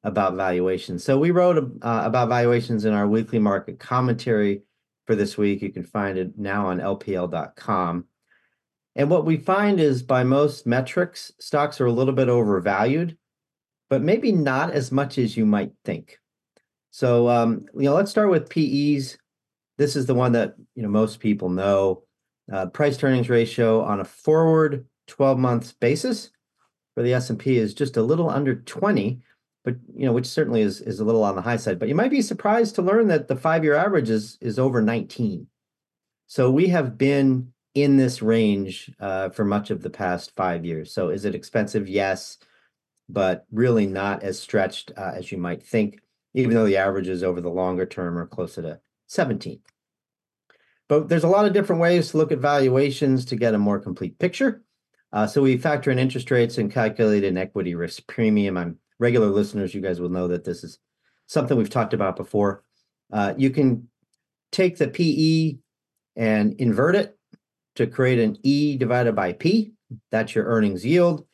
about 0.03 0.35
valuations. 0.35 1.03
So 1.03 1.17
we 1.17 1.31
wrote 1.31 1.57
uh, 1.57 2.01
about 2.05 2.29
valuations 2.29 2.85
in 2.85 2.93
our 2.93 3.07
weekly 3.07 3.39
market 3.39 3.79
commentary 3.79 4.61
for 5.05 5.15
this 5.15 5.37
week. 5.37 5.61
You 5.61 5.71
can 5.71 5.83
find 5.83 6.17
it 6.17 6.37
now 6.37 6.67
on 6.67 6.79
lpl.com. 6.79 8.05
And 8.97 9.11
what 9.11 9.25
we 9.25 9.37
find 9.37 9.79
is 9.79 10.01
by 10.01 10.23
most 10.23 10.65
metrics, 10.65 11.31
stocks 11.39 11.79
are 11.79 11.85
a 11.85 11.91
little 11.91 12.15
bit 12.15 12.29
overvalued, 12.29 13.15
but 13.91 14.01
maybe 14.01 14.31
not 14.31 14.71
as 14.71 14.91
much 14.91 15.19
as 15.19 15.37
you 15.37 15.45
might 15.45 15.71
think. 15.85 16.19
So, 16.89 17.29
um, 17.29 17.67
you 17.75 17.83
know, 17.83 17.93
let's 17.93 18.09
start 18.09 18.31
with 18.31 18.49
PEs. 18.49 19.19
This 19.77 19.95
is 19.95 20.07
the 20.07 20.15
one 20.15 20.31
that 20.31 20.55
you 20.73 20.81
know 20.81 20.89
most 20.89 21.19
people 21.19 21.49
know. 21.49 22.03
Uh, 22.51 22.65
price 22.65 23.01
earnings 23.03 23.29
ratio 23.29 23.83
on 23.83 23.99
a 23.99 24.05
forward 24.05 24.87
12 25.07 25.37
months 25.37 25.73
basis 25.73 26.31
for 26.95 27.03
the 27.03 27.13
S&P 27.13 27.57
is 27.57 27.73
just 27.73 27.97
a 27.97 28.01
little 28.01 28.29
under 28.29 28.55
20, 28.55 29.21
but 29.63 29.75
you 29.95 30.05
know, 30.05 30.13
which 30.13 30.25
certainly 30.25 30.61
is 30.61 30.81
is 30.81 30.99
a 30.99 31.05
little 31.05 31.23
on 31.23 31.35
the 31.35 31.41
high 31.43 31.57
side. 31.57 31.77
But 31.77 31.87
you 31.87 31.93
might 31.93 32.09
be 32.09 32.23
surprised 32.23 32.73
to 32.75 32.81
learn 32.81 33.09
that 33.09 33.27
the 33.27 33.35
five-year 33.35 33.75
average 33.75 34.09
is 34.09 34.39
is 34.41 34.57
over 34.57 34.81
19. 34.81 35.45
So 36.25 36.49
we 36.49 36.69
have 36.69 36.97
been 36.97 37.53
in 37.83 37.97
this 37.97 38.21
range 38.21 38.91
uh, 38.99 39.29
for 39.29 39.45
much 39.45 39.69
of 39.69 39.83
the 39.83 39.89
past 39.89 40.35
five 40.35 40.65
years. 40.65 40.91
So 40.91 41.09
is 41.09 41.25
it 41.25 41.35
expensive? 41.35 41.87
Yes, 41.87 42.39
but 43.07 43.45
really 43.51 43.85
not 43.85 44.23
as 44.23 44.39
stretched 44.39 44.91
uh, 44.97 45.11
as 45.15 45.31
you 45.31 45.37
might 45.37 45.63
think, 45.63 46.01
even 46.33 46.53
though 46.53 46.65
the 46.65 46.77
averages 46.77 47.23
over 47.23 47.39
the 47.39 47.49
longer 47.49 47.85
term 47.85 48.17
are 48.17 48.25
closer 48.25 48.61
to 48.63 48.79
17. 49.07 49.59
But 50.89 51.07
there's 51.07 51.23
a 51.23 51.29
lot 51.29 51.45
of 51.45 51.53
different 51.53 51.81
ways 51.81 52.11
to 52.11 52.17
look 52.17 52.31
at 52.31 52.39
valuations 52.39 53.25
to 53.25 53.35
get 53.35 53.53
a 53.53 53.59
more 53.59 53.79
complete 53.79 54.17
picture. 54.17 54.63
Uh, 55.13 55.27
so 55.27 55.41
we 55.41 55.57
factor 55.57 55.91
in 55.91 55.99
interest 55.99 56.31
rates 56.31 56.57
and 56.57 56.71
calculate 56.71 57.23
an 57.23 57.37
equity 57.37 57.75
risk 57.75 58.07
premium. 58.07 58.57
I'm 58.57 58.77
regular 58.99 59.27
listeners, 59.27 59.75
you 59.75 59.81
guys 59.81 60.01
will 60.01 60.09
know 60.09 60.27
that 60.29 60.43
this 60.43 60.63
is 60.63 60.79
something 61.27 61.57
we've 61.57 61.69
talked 61.69 61.93
about 61.93 62.15
before. 62.15 62.63
Uh, 63.11 63.33
you 63.37 63.51
can 63.51 63.87
take 64.51 64.77
the 64.77 64.87
PE 64.87 65.59
and 66.15 66.53
invert 66.53 66.95
it 66.95 67.16
to 67.77 67.87
create 67.87 68.19
an 68.19 68.37
E 68.43 68.77
divided 68.77 69.15
by 69.15 69.33
P. 69.33 69.73
That's 70.11 70.35
your 70.35 70.45
earnings 70.45 70.85
yield. 70.85 71.25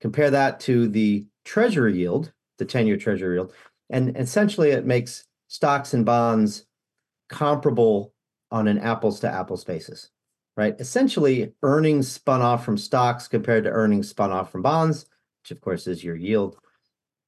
Compare 0.00 0.30
that 0.30 0.60
to 0.60 0.88
the 0.88 1.26
treasury 1.44 1.96
yield, 1.96 2.32
the 2.58 2.64
10 2.64 2.86
year 2.86 2.96
treasury 2.96 3.36
yield. 3.36 3.52
And 3.90 4.16
essentially, 4.16 4.70
it 4.70 4.86
makes 4.86 5.26
stocks 5.48 5.94
and 5.94 6.04
bonds 6.04 6.66
comparable 7.28 8.12
on 8.50 8.68
an 8.68 8.78
apples 8.78 9.20
to 9.20 9.30
apples 9.30 9.64
basis, 9.64 10.08
right? 10.56 10.74
Essentially, 10.78 11.52
earnings 11.62 12.10
spun 12.10 12.40
off 12.40 12.64
from 12.64 12.78
stocks 12.78 13.28
compared 13.28 13.64
to 13.64 13.70
earnings 13.70 14.08
spun 14.08 14.32
off 14.32 14.50
from 14.50 14.62
bonds, 14.62 15.06
which 15.42 15.50
of 15.50 15.60
course 15.60 15.86
is 15.86 16.02
your 16.02 16.16
yield 16.16 16.58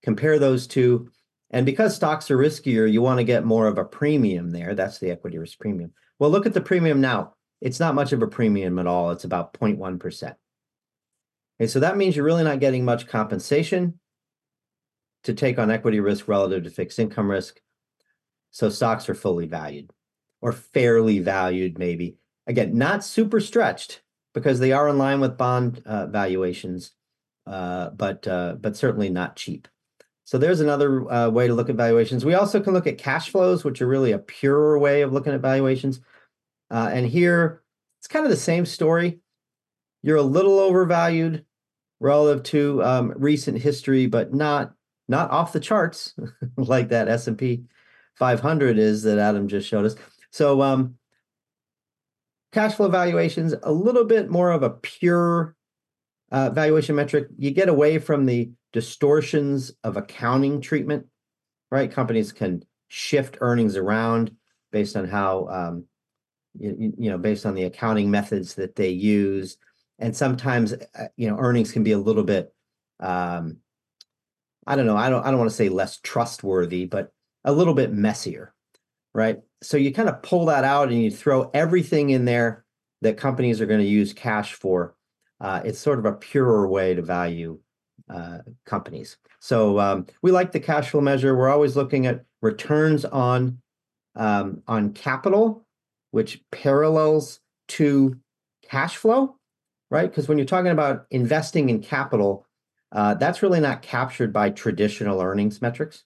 compare 0.03 0.39
those 0.39 0.67
two. 0.67 1.11
And 1.51 1.67
because 1.67 1.95
stocks 1.95 2.31
are 2.31 2.39
riskier, 2.39 2.91
you 2.91 3.03
want 3.03 3.19
to 3.19 3.25
get 3.25 3.45
more 3.45 3.67
of 3.67 3.79
a 3.79 3.85
premium 3.85 4.51
there. 4.51 4.75
That's 4.75 4.99
the 4.99 5.11
equity 5.11 5.39
risk 5.39 5.59
premium. 5.59 5.93
Well, 6.19 6.31
look 6.31 6.47
at 6.47 6.55
the 6.55 6.61
premium 6.61 7.01
now. 7.01 7.35
It's 7.61 7.81
not 7.81 7.95
much 7.95 8.13
of 8.13 8.23
a 8.23 8.27
premium 8.27 8.79
at 8.79 8.87
all. 8.87 9.11
It's 9.11 9.25
about 9.25 9.53
0.1%. 9.55 10.35
Okay, 11.61 11.67
so 11.67 11.81
that 11.81 11.97
means 11.97 12.17
you're 12.17 12.25
really 12.25 12.45
not 12.45 12.61
getting 12.61 12.85
much 12.85 13.07
compensation 13.07 13.99
to 15.25 15.35
take 15.35 15.59
on 15.59 15.71
equity 15.71 16.01
risk 16.01 16.27
relative 16.27 16.65
to 16.65 16.71
fixed 16.71 16.99
income 16.99 17.31
risk. 17.31 17.61
So 18.51 18.71
stocks 18.71 19.09
are 19.09 19.15
fully 19.15 19.47
valued 19.47 19.91
or 20.41 20.53
fairly 20.53 21.19
valued, 21.19 21.79
maybe. 21.79 22.17
Again, 22.47 22.77
not 22.77 23.05
super 23.05 23.41
stretched 23.41 24.01
because 24.33 24.59
they 24.59 24.73
are 24.73 24.89
in 24.89 24.99
line 24.99 25.21
with 25.21 25.37
bond 25.37 25.83
uh, 25.85 26.07
valuations, 26.07 26.93
uh, 27.47 27.91
but 27.91 28.27
uh, 28.27 28.57
but 28.59 28.77
certainly 28.77 29.11
not 29.11 29.37
cheap. 29.37 29.69
So 30.25 30.39
there's 30.39 30.61
another 30.61 31.11
uh, 31.11 31.29
way 31.29 31.49
to 31.49 31.55
look 31.55 31.69
at 31.69 31.77
valuations. 31.77 32.25
We 32.25 32.35
also 32.35 32.61
can 32.61 32.73
look 32.73 32.87
at 32.87 32.99
cash 32.99 33.31
flows, 33.31 33.65
which 33.65 33.83
are 33.83 33.87
really 33.87 34.13
a 34.13 34.19
purer 34.19 34.79
way 34.79 35.03
of 35.03 35.13
looking 35.13 35.33
at 35.33 35.41
valuations. 35.41 36.01
Uh, 36.71 36.91
and 36.93 37.07
here, 37.07 37.63
it's 37.99 38.07
kind 38.07 38.25
of 38.25 38.31
the 38.31 38.37
same 38.37 38.65
story. 38.65 39.21
You're 40.03 40.17
a 40.17 40.23
little 40.23 40.59
overvalued 40.59 41.45
relative 41.99 42.43
to 42.45 42.83
um, 42.83 43.13
recent 43.17 43.59
history, 43.59 44.07
but 44.07 44.33
not 44.33 44.73
not 45.09 45.31
off 45.31 45.53
the 45.53 45.61
charts 45.61 46.15
like 46.57 46.89
that 46.91 47.09
S&P 47.09 47.65
500 48.15 48.79
is 48.79 49.03
that 49.03 49.19
Adam 49.19 49.49
just 49.49 49.69
showed 49.69 49.85
us. 49.85 49.97
So 50.31 50.63
um, 50.63 50.95
cash 52.53 52.75
flow 52.75 52.89
valuations, 52.89 53.55
a 53.63 53.73
little 53.73 54.05
bit 54.05 54.31
more 54.31 54.51
of 54.51 54.63
a 54.63 54.71
pure 54.71 55.57
uh, 56.31 56.51
valuation 56.51 56.95
metric. 56.95 57.29
You 57.39 57.51
get 57.51 57.69
away 57.69 57.99
from 57.99 58.27
the 58.27 58.51
distortions 58.73 59.73
of 59.83 59.97
accounting 59.97 60.61
treatment, 60.61 61.07
right? 61.71 61.91
Companies 61.91 62.31
can 62.31 62.65
shift 62.89 63.39
earnings 63.41 63.77
around 63.77 64.31
based 64.71 64.97
on 64.97 65.09
how, 65.09 65.49
um, 65.49 65.85
you, 66.59 66.93
you 66.99 67.11
know, 67.11 67.19
based 67.19 67.47
on 67.47 67.55
the 67.55 67.65
accounting 67.65 68.11
methods 68.11 68.55
that 68.55 68.77
they 68.77 68.91
use. 68.91 69.57
And 69.99 70.17
sometimes, 70.17 70.73
uh, 70.73 71.09
you 71.17 71.29
know, 71.29 71.37
earnings 71.39 71.73
can 71.73 71.83
be 71.83 71.93
a 71.93 71.99
little 71.99 72.25
bit, 72.25 72.53
um, 73.01 73.59
I 74.67 74.77
don't 74.77 74.87
know, 74.87 74.97
I 74.97 75.11
don't, 75.11 75.25
I 75.25 75.31
don't 75.31 75.39
want 75.39 75.51
to 75.51 75.57
say 75.57 75.69
less 75.69 75.99
trustworthy, 76.01 76.87
but 76.87 77.13
a 77.45 77.53
little 77.53 77.75
bit 77.75 77.93
messier, 77.93 78.55
right? 79.15 79.39
So 79.63 79.77
you 79.77 79.93
kind 79.93 80.09
of 80.09 80.23
pull 80.23 80.47
that 80.47 80.65
out 80.65 80.89
and 80.89 81.03
you 81.03 81.11
throw 81.11 81.51
everything 81.55 82.11
in 82.11 82.25
there 82.25 82.65
that 83.03 83.17
companies 83.17 83.61
are 83.61 83.67
going 83.67 83.81
to 83.81 83.87
use 83.87 84.13
cash 84.13 84.55
for. 84.55 84.95
Uh, 85.41 85.63
it's 85.65 85.79
sort 85.79 85.99
of 85.99 86.05
a 86.05 86.13
purer 86.13 86.69
way 86.69 86.95
to 86.95 87.03
value 87.03 87.59
uh, 88.11 88.39
companies. 88.67 89.17
So 89.39 89.79
um, 89.79 90.07
we 90.23 90.33
like 90.33 90.53
the 90.53 90.61
cash 90.61 90.91
flow 90.91 91.01
measure. 91.01 91.37
We're 91.37 91.49
always 91.49 91.77
looking 91.77 92.07
at 92.07 92.25
returns 92.43 93.05
on 93.05 93.59
um, 94.17 94.63
on 94.67 94.93
capital, 94.93 95.65
which 96.11 96.43
parallels 96.51 97.41
to 97.69 98.19
cash 98.69 98.97
flow, 98.97 99.37
right? 99.91 100.11
Because 100.11 100.29
when 100.29 100.39
you're 100.39 100.47
talking 100.47 100.71
about 100.71 101.07
investing 101.11 101.69
in 101.69 101.81
capital, 101.81 102.47
uh, 102.93 103.15
that's 103.15 103.43
really 103.43 103.61
not 103.61 103.83
captured 103.83 104.33
by 104.33 104.51
traditional 104.51 105.21
earnings 105.21 105.63
metrics. 105.63 106.05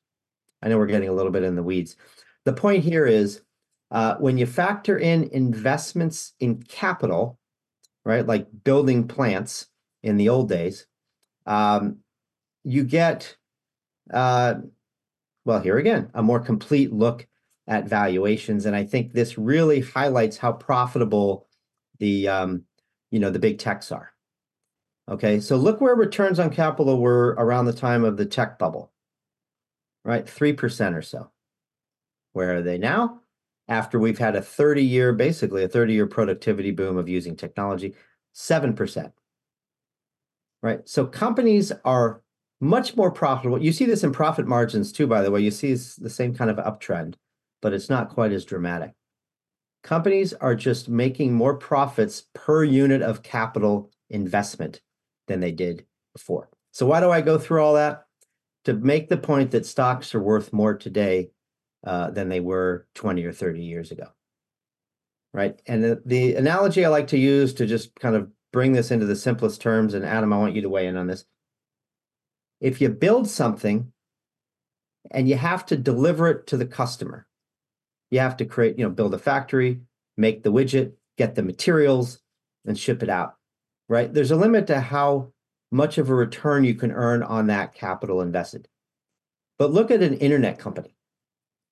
I 0.63 0.69
know 0.69 0.79
we're 0.79 0.87
getting 0.87 1.09
a 1.09 1.15
little 1.15 1.33
bit 1.33 1.43
in 1.43 1.57
the 1.57 1.63
weeds. 1.63 1.97
The 2.45 2.53
point 2.53 2.85
here 2.85 3.07
is 3.07 3.43
uh, 3.91 4.17
when 4.17 4.39
you 4.39 4.47
factor 4.47 4.99
in 4.99 5.29
investments 5.33 6.35
in 6.41 6.63
capital, 6.63 7.39
right, 8.05 8.27
like 8.27 8.47
building 8.65 9.07
plants 9.07 9.67
in 10.03 10.17
the 10.17 10.29
old 10.29 10.49
days, 10.49 10.87
um, 11.47 11.99
you 12.65 12.85
get, 12.85 13.37
uh, 14.13 14.55
well, 15.45 15.61
here 15.61 15.79
again, 15.79 16.11
a 16.15 16.23
more 16.23 16.41
complete 16.41 16.93
look 16.93 17.27
at 17.67 17.89
valuations. 17.89 18.67
And 18.67 18.77
I 18.77 18.85
think 18.85 19.13
this 19.13 19.39
really 19.39 19.81
highlights 19.81 20.37
how 20.37 20.53
profitable 20.53 21.47
the, 21.99 22.29
um, 22.29 22.65
you 23.11 23.19
know, 23.19 23.31
the 23.31 23.39
big 23.39 23.59
techs 23.59 23.91
are. 23.91 24.13
Okay, 25.09 25.39
so 25.41 25.57
look 25.57 25.81
where 25.81 25.95
returns 25.95 26.39
on 26.39 26.51
capital 26.51 26.99
were 26.99 27.35
around 27.39 27.67
the 27.67 27.73
time 27.73 28.05
of 28.05 28.17
the 28.17 28.25
tech 28.25 28.59
bubble, 28.59 28.91
right? 30.05 30.25
3% 30.25 30.97
or 30.97 31.03
so. 31.03 31.31
Where 32.33 32.57
are 32.57 32.63
they 32.63 32.79
now? 32.79 33.21
After 33.69 33.99
we've 33.99 34.19
had 34.19 34.35
a 34.35 34.43
30 34.43 34.83
year, 34.83 35.13
basically 35.13 35.63
a 35.63 35.69
30 35.69 35.93
year 35.93 36.07
productivity 36.07 36.71
boom 36.71 36.97
of 36.97 37.09
using 37.09 37.37
technology, 37.37 37.95
7% 38.35 39.13
right? 40.65 40.89
So 40.89 41.07
companies 41.07 41.73
are 41.85 42.23
much 42.59 42.97
more 42.97 43.11
profitable. 43.11 43.63
You 43.63 43.71
see 43.71 43.85
this 43.85 44.03
in 44.03 44.13
profit 44.13 44.47
margins 44.47 44.93
too, 44.93 45.07
by 45.07 45.21
the 45.21 45.31
way. 45.31 45.43
You 45.43 45.51
see 45.51 45.75
the 45.75 46.09
same 46.09 46.35
kind 46.35 46.51
of 46.51 46.57
uptrend, 46.57 47.17
but 47.65 47.73
it's 47.73 47.91
not 47.91 48.11
quite 48.11 48.31
as 48.31 48.45
dramatic. 48.45 48.93
Companies 49.83 50.33
are 50.35 50.55
just 50.55 50.89
making 50.89 51.35
more 51.35 51.57
profits 51.57 52.27
per 52.35 52.63
unit 52.63 53.03
of 53.03 53.25
capital 53.25 53.91
investment 54.09 54.81
than 55.27 55.41
they 55.41 55.51
did 55.51 55.85
before. 56.13 56.49
So 56.71 56.87
why 56.87 57.01
do 57.01 57.11
I 57.11 57.21
go 57.21 57.39
through 57.39 57.65
all 57.65 57.75
that? 57.75 58.05
to 58.65 58.75
make 58.75 59.09
the 59.09 59.17
point 59.17 59.51
that 59.51 59.67
stocks 59.67 60.15
are 60.15 60.23
worth 60.23 60.53
more 60.53 60.75
today 60.75 61.31
uh, 61.87 62.11
than 62.11 62.29
they 62.29 62.41
were 62.41 62.87
20 62.95 63.25
or 63.25 63.33
30 63.33 63.63
years 63.63 63.91
ago. 63.91 64.09
Right. 65.33 65.61
And 65.67 65.83
the, 65.83 66.03
the 66.05 66.35
analogy 66.37 66.85
I 66.85 66.89
like 66.89 67.09
to 67.09 67.19
use 67.19 67.55
to 67.55 67.67
just 67.67 67.95
kind 67.97 68.15
of 68.15 68.31
bring 68.53 68.73
this 68.73 68.91
into 68.91 69.07
the 69.07 69.17
simplest 69.17 69.61
terms, 69.61 69.95
and 69.95 70.05
Adam, 70.05 70.33
I 70.33 70.39
want 70.39 70.55
you 70.55 70.63
to 70.63 70.69
weigh 70.69 70.87
in 70.87 70.97
on 70.97 71.09
this. 71.09 71.25
If 72.61 72.81
you 72.81 72.89
build 72.89 73.29
something 73.29 73.93
and 75.11 75.29
you 75.29 75.37
have 75.37 75.67
to 75.67 75.77
deliver 75.77 76.29
it 76.29 76.47
to 76.49 76.57
the 76.57 76.67
customer, 76.67 77.27
you 78.15 78.21
have 78.21 78.37
to 78.37 78.45
create, 78.45 78.79
you 78.79 78.85
know, 78.85 78.91
build 78.91 79.13
a 79.13 79.19
factory, 79.19 79.81
make 80.17 80.45
the 80.45 80.53
widget, 80.53 80.93
get 81.19 81.35
the 81.35 81.43
materials, 81.43 82.21
and 82.65 82.79
ship 82.79 83.03
it 83.03 83.09
out. 83.09 83.35
Right. 83.89 84.13
There's 84.13 84.31
a 84.31 84.37
limit 84.37 84.69
to 84.69 84.81
how 84.81 85.33
much 85.71 85.99
of 85.99 86.09
a 86.09 86.15
return 86.15 86.63
you 86.63 86.75
can 86.75 86.93
earn 86.93 87.23
on 87.25 87.49
that 87.49 87.75
capital 87.75 88.21
invested. 88.21 88.69
But 89.59 89.73
look 89.73 89.91
at 89.91 90.03
an 90.03 90.15
internet 90.15 90.59
company. 90.59 90.97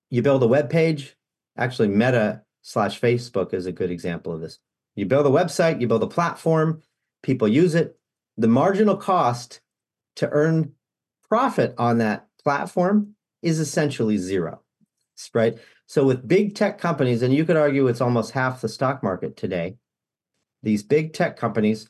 You 0.09 0.21
build 0.21 0.43
a 0.43 0.47
web 0.47 0.69
page, 0.69 1.15
actually 1.57 1.87
Meta 1.87 2.43
slash 2.61 2.99
Facebook 2.99 3.53
is 3.53 3.65
a 3.65 3.71
good 3.71 3.89
example 3.89 4.33
of 4.33 4.41
this. 4.41 4.59
You 4.95 5.05
build 5.05 5.25
a 5.25 5.29
website, 5.29 5.81
you 5.81 5.87
build 5.87 6.03
a 6.03 6.07
platform, 6.07 6.83
people 7.23 7.47
use 7.47 7.73
it. 7.73 7.97
The 8.37 8.47
marginal 8.47 8.97
cost 8.97 9.61
to 10.17 10.29
earn 10.29 10.73
profit 11.29 11.73
on 11.77 11.97
that 11.99 12.27
platform 12.43 13.15
is 13.41 13.59
essentially 13.59 14.17
zero, 14.17 14.61
right? 15.33 15.57
So 15.85 16.05
with 16.05 16.27
big 16.27 16.55
tech 16.55 16.77
companies, 16.77 17.21
and 17.21 17.33
you 17.33 17.45
could 17.45 17.57
argue 17.57 17.87
it's 17.87 18.01
almost 18.01 18.31
half 18.31 18.61
the 18.61 18.69
stock 18.69 19.03
market 19.03 19.37
today, 19.37 19.75
these 20.61 20.83
big 20.83 21.13
tech 21.13 21.37
companies 21.37 21.89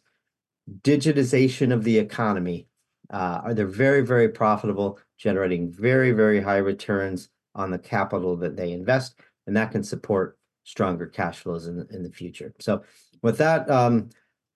digitization 0.81 1.73
of 1.73 1.83
the 1.83 1.97
economy. 1.97 2.67
Uh, 3.09 3.41
are 3.43 3.53
they're 3.53 3.67
very, 3.67 4.01
very 4.01 4.29
profitable, 4.29 4.97
generating 5.17 5.69
very, 5.69 6.11
very 6.11 6.41
high 6.41 6.57
returns 6.57 7.29
on 7.53 7.69
the 7.69 7.77
capital 7.77 8.35
that 8.37 8.55
they 8.55 8.71
invest, 8.71 9.15
and 9.45 9.55
that 9.55 9.71
can 9.71 9.83
support 9.83 10.37
stronger 10.63 11.05
cash 11.05 11.39
flows 11.39 11.67
in, 11.67 11.85
in 11.91 12.01
the 12.01 12.09
future. 12.09 12.53
So, 12.59 12.83
with 13.21 13.37
that 13.37 13.69
um, 13.69 14.09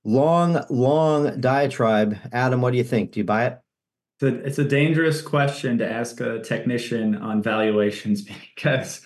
long, 0.03 0.63
long 0.69 1.39
diatribe, 1.39 2.17
Adam, 2.31 2.61
what 2.61 2.71
do 2.71 2.77
you 2.77 2.83
think? 2.83 3.11
Do 3.11 3.19
you 3.19 3.25
buy 3.25 3.45
it? 3.47 3.59
It's 4.21 4.57
a 4.57 4.63
dangerous 4.63 5.21
question 5.21 5.77
to 5.77 5.89
ask 5.89 6.19
a 6.21 6.39
technician 6.41 7.15
on 7.15 7.41
valuations 7.41 8.21
because 8.55 9.01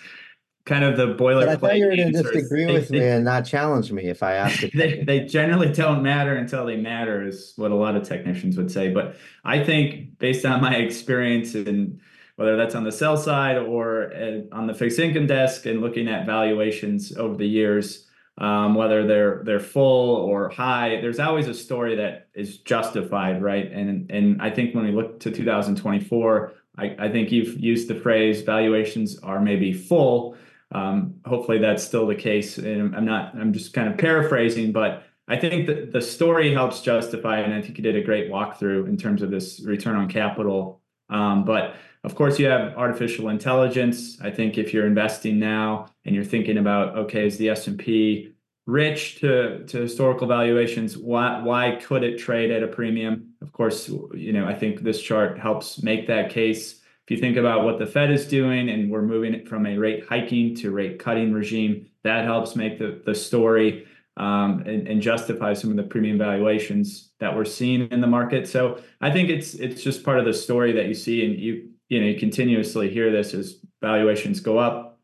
kind 0.64 0.84
of 0.84 0.96
the 0.96 1.14
boilerplate. 1.14 1.48
I 1.48 1.56
thought 1.56 1.76
you 1.76 1.86
were 1.86 1.96
going 1.96 2.12
to 2.12 2.22
disagree 2.22 2.66
with 2.66 2.88
they, 2.88 3.00
me 3.00 3.06
and 3.08 3.24
not 3.24 3.44
challenge 3.44 3.92
me 3.92 4.04
if 4.04 4.22
I 4.22 4.34
asked. 4.34 4.64
they, 4.74 5.02
they 5.02 5.20
generally 5.20 5.72
don't 5.72 6.02
matter 6.02 6.34
until 6.34 6.64
they 6.64 6.76
matter, 6.76 7.26
is 7.26 7.52
what 7.56 7.70
a 7.70 7.74
lot 7.74 7.96
of 7.96 8.06
technicians 8.06 8.56
would 8.56 8.70
say. 8.70 8.92
But 8.92 9.16
I 9.44 9.62
think, 9.64 10.18
based 10.18 10.44
on 10.44 10.60
my 10.60 10.76
experience 10.76 11.54
and 11.54 12.00
whether 12.36 12.56
that's 12.56 12.74
on 12.74 12.84
the 12.84 12.92
sell 12.92 13.16
side 13.16 13.58
or 13.58 14.12
uh, 14.14 14.40
on 14.54 14.66
the 14.66 14.74
fixed 14.74 14.98
income 14.98 15.26
desk 15.26 15.66
and 15.66 15.80
looking 15.80 16.08
at 16.08 16.26
valuations 16.26 17.14
over 17.16 17.36
the 17.36 17.46
years, 17.46 18.06
um, 18.38 18.74
whether 18.74 19.06
they're 19.06 19.42
they're 19.44 19.60
full 19.60 20.16
or 20.16 20.48
high, 20.48 21.00
there's 21.00 21.20
always 21.20 21.48
a 21.48 21.54
story 21.54 21.96
that 21.96 22.28
is 22.34 22.58
justified, 22.58 23.42
right? 23.42 23.70
And 23.70 24.10
and 24.10 24.40
I 24.40 24.50
think 24.50 24.74
when 24.74 24.84
we 24.84 24.92
look 24.92 25.20
to 25.20 25.30
2024, 25.30 26.52
I, 26.78 26.96
I 26.98 27.08
think 27.10 27.30
you've 27.30 27.60
used 27.60 27.88
the 27.88 27.94
phrase 27.94 28.42
valuations 28.42 29.18
are 29.18 29.40
maybe 29.40 29.72
full 29.72 30.36
um, 30.72 31.20
hopefully 31.26 31.58
that's 31.58 31.84
still 31.84 32.06
the 32.06 32.14
case. 32.14 32.58
And 32.58 32.96
I'm 32.96 33.04
not, 33.04 33.34
I'm 33.34 33.52
just 33.52 33.72
kind 33.72 33.88
of 33.88 33.98
paraphrasing, 33.98 34.72
but 34.72 35.04
I 35.28 35.36
think 35.36 35.66
that 35.66 35.92
the 35.92 36.00
story 36.00 36.52
helps 36.52 36.80
justify, 36.80 37.40
and 37.40 37.54
I 37.54 37.62
think 37.62 37.78
you 37.78 37.84
did 37.84 37.96
a 37.96 38.02
great 38.02 38.30
walkthrough 38.30 38.88
in 38.88 38.96
terms 38.96 39.22
of 39.22 39.30
this 39.30 39.62
return 39.64 39.96
on 39.96 40.08
capital. 40.08 40.80
Um, 41.10 41.44
but 41.44 41.76
of 42.04 42.14
course, 42.16 42.38
you 42.38 42.46
have 42.46 42.76
artificial 42.76 43.28
intelligence. 43.28 44.20
I 44.20 44.30
think 44.30 44.58
if 44.58 44.74
you're 44.74 44.86
investing 44.86 45.38
now 45.38 45.88
and 46.04 46.14
you're 46.14 46.24
thinking 46.24 46.58
about, 46.58 46.96
okay, 46.96 47.26
is 47.26 47.38
the 47.38 47.50
S&P 47.50 48.32
rich 48.66 49.20
to, 49.20 49.64
to 49.66 49.80
historical 49.80 50.26
valuations? 50.26 50.98
Why, 50.98 51.40
why 51.40 51.78
could 51.82 52.02
it 52.02 52.18
trade 52.18 52.50
at 52.50 52.62
a 52.62 52.68
premium? 52.68 53.34
Of 53.40 53.52
course, 53.52 53.88
you 54.14 54.32
know, 54.32 54.46
I 54.46 54.54
think 54.54 54.80
this 54.80 55.00
chart 55.00 55.38
helps 55.38 55.82
make 55.82 56.08
that 56.08 56.30
case. 56.30 56.80
If 57.06 57.10
you 57.10 57.18
think 57.18 57.36
about 57.36 57.64
what 57.64 57.78
the 57.78 57.86
Fed 57.86 58.10
is 58.10 58.26
doing 58.26 58.68
and 58.68 58.90
we're 58.90 59.02
moving 59.02 59.34
it 59.34 59.48
from 59.48 59.66
a 59.66 59.76
rate 59.76 60.04
hiking 60.08 60.56
to 60.56 60.70
rate 60.70 60.98
cutting 60.98 61.32
regime, 61.32 61.86
that 62.02 62.24
helps 62.24 62.56
make 62.56 62.78
the, 62.78 63.00
the 63.04 63.14
story 63.14 63.86
um, 64.16 64.62
and, 64.66 64.86
and 64.88 65.00
justify 65.00 65.52
some 65.52 65.70
of 65.70 65.76
the 65.76 65.82
premium 65.82 66.18
valuations 66.18 67.10
that 67.18 67.34
we're 67.34 67.44
seeing 67.44 67.88
in 67.90 68.00
the 68.00 68.06
market. 68.06 68.48
So 68.48 68.80
I 69.00 69.10
think 69.10 69.30
it's 69.30 69.54
it's 69.54 69.82
just 69.82 70.04
part 70.04 70.18
of 70.18 70.24
the 70.24 70.34
story 70.34 70.72
that 70.72 70.86
you 70.86 70.94
see, 70.94 71.24
and 71.24 71.38
you 71.38 71.70
you 71.92 72.00
know 72.00 72.06
you 72.06 72.18
continuously 72.18 72.88
hear 72.88 73.12
this 73.12 73.34
as 73.34 73.58
valuations 73.82 74.40
go 74.40 74.56
up. 74.58 74.98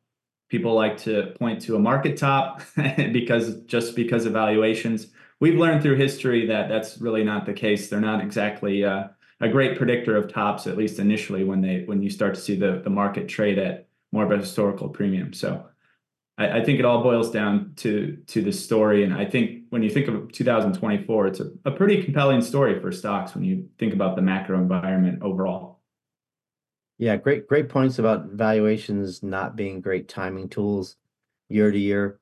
People 0.48 0.74
like 0.74 0.96
to 0.98 1.34
point 1.38 1.60
to 1.62 1.76
a 1.76 1.78
market 1.78 2.16
top 2.16 2.62
because 3.12 3.60
just 3.64 3.94
because 3.94 4.24
of 4.24 4.32
valuations. 4.32 5.08
We've 5.38 5.58
learned 5.58 5.82
through 5.82 5.96
history 5.96 6.46
that 6.46 6.70
that's 6.70 6.96
really 6.98 7.22
not 7.22 7.44
the 7.44 7.52
case. 7.52 7.90
They're 7.90 8.00
not 8.00 8.22
exactly 8.22 8.84
uh, 8.84 9.08
a 9.38 9.48
great 9.50 9.76
predictor 9.76 10.16
of 10.16 10.32
tops, 10.32 10.66
at 10.66 10.78
least 10.78 10.98
initially 10.98 11.44
when 11.44 11.60
they 11.60 11.82
when 11.84 12.02
you 12.02 12.08
start 12.08 12.34
to 12.36 12.40
see 12.40 12.56
the 12.56 12.80
the 12.82 12.88
market 12.88 13.28
trade 13.28 13.58
at 13.58 13.86
more 14.10 14.24
of 14.24 14.30
a 14.30 14.38
historical 14.38 14.88
premium. 14.88 15.34
So 15.34 15.66
I, 16.38 16.60
I 16.60 16.64
think 16.64 16.78
it 16.78 16.86
all 16.86 17.02
boils 17.02 17.30
down 17.30 17.74
to 17.76 18.16
to 18.28 18.40
the 18.40 18.52
story. 18.52 19.04
And 19.04 19.12
I 19.12 19.26
think 19.26 19.64
when 19.68 19.82
you 19.82 19.90
think 19.90 20.08
of 20.08 20.32
2024, 20.32 21.26
it's 21.26 21.40
a, 21.40 21.50
a 21.66 21.70
pretty 21.70 22.02
compelling 22.02 22.40
story 22.40 22.80
for 22.80 22.90
stocks 22.92 23.34
when 23.34 23.44
you 23.44 23.68
think 23.78 23.92
about 23.92 24.16
the 24.16 24.22
macro 24.22 24.56
environment 24.58 25.22
overall. 25.22 25.77
Yeah, 26.98 27.16
great, 27.16 27.46
great 27.46 27.68
points 27.68 27.98
about 27.98 28.26
valuations 28.30 29.22
not 29.22 29.54
being 29.56 29.80
great 29.80 30.08
timing 30.08 30.48
tools 30.48 30.96
year 31.48 31.70
to 31.70 31.78
year. 31.78 32.18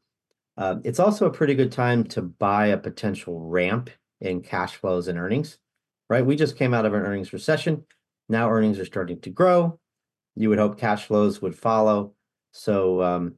Uh, 0.57 0.77
it's 0.85 1.01
also 1.01 1.27
a 1.27 1.33
pretty 1.33 1.55
good 1.55 1.73
time 1.73 2.05
to 2.05 2.23
buy 2.23 2.69
a 2.69 2.79
potential 2.79 3.41
ramp 3.41 3.91
in 4.21 4.43
cash 4.43 4.77
flows 4.77 5.09
and 5.09 5.19
earnings 5.19 5.59
right? 6.11 6.27
We 6.27 6.37
just 6.37 6.57
came 6.57 6.75
out 6.75 6.87
of 6.87 6.95
an 6.95 7.03
earnings 7.03 7.33
recession. 7.33 7.85
Now 8.29 8.51
earnings 8.51 8.79
are 8.79 8.85
starting 8.85 9.21
to 9.23 9.31
grow. 9.31 9.81
You 10.37 10.51
would 10.51 10.59
hope 10.59 10.79
cash 10.79 11.07
flows 11.07 11.43
would 11.43 11.57
follow. 11.57 12.15
So 12.53 13.03
um, 13.03 13.37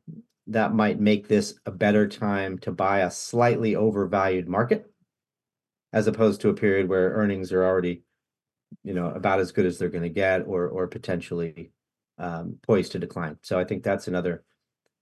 that 0.49 0.75
might 0.75 1.01
make 1.01 1.29
this 1.29 1.55
a 1.67 1.71
better 1.71 2.09
time 2.09 2.59
to 2.61 2.73
buy 2.73 3.01
a 3.01 3.11
slightly 3.11 3.77
overvalued 3.77 4.49
market 4.49 4.91
as 5.93 6.07
opposed 6.07 6.41
to 6.41 6.49
a 6.49 6.55
period 6.55 6.89
where 6.89 7.11
earnings 7.11 7.53
are 7.53 7.65
already 7.65 8.03
you 8.85 8.95
know 8.95 9.11
about 9.11 9.41
as 9.41 9.53
good 9.53 9.67
as 9.67 9.79
they're 9.79 9.89
going 9.89 10.03
to 10.03 10.09
get 10.09 10.47
or 10.47 10.69
or 10.69 10.87
potentially 10.87 11.71
um, 12.19 12.57
poised 12.63 12.93
to 12.93 12.99
decline 12.99 13.37
so 13.43 13.59
i 13.59 13.65
think 13.65 13.83
that's 13.83 14.09
another 14.09 14.45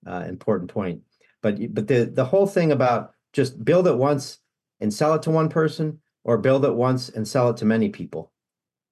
uh, 0.07 0.25
important 0.29 0.71
point 0.71 1.01
but 1.43 1.59
but 1.75 1.89
the 1.89 2.05
the 2.05 2.25
whole 2.25 2.47
thing 2.47 2.73
about 2.73 3.13
just 3.33 3.65
build 3.65 3.87
it 3.87 3.97
once 3.97 4.39
and 4.81 4.93
sell 4.93 5.15
it 5.15 5.23
to 5.23 5.31
one 5.31 5.49
person 5.49 6.01
or 6.25 6.39
build 6.39 6.65
it 6.65 6.75
once 6.75 7.09
and 7.09 7.27
sell 7.27 7.51
it 7.51 7.57
to 7.59 7.65
many 7.65 7.89
people. 7.89 8.33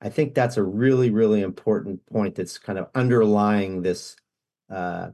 I 0.01 0.09
think 0.09 0.35
that's 0.35 0.57
a 0.57 0.63
really, 0.63 1.11
really 1.11 1.41
important 1.41 2.05
point 2.07 2.35
that's 2.35 2.59
kind 2.59 2.79
of 2.79 2.89
underlying 2.95 3.83
this 3.83 4.17
uh, 4.71 5.11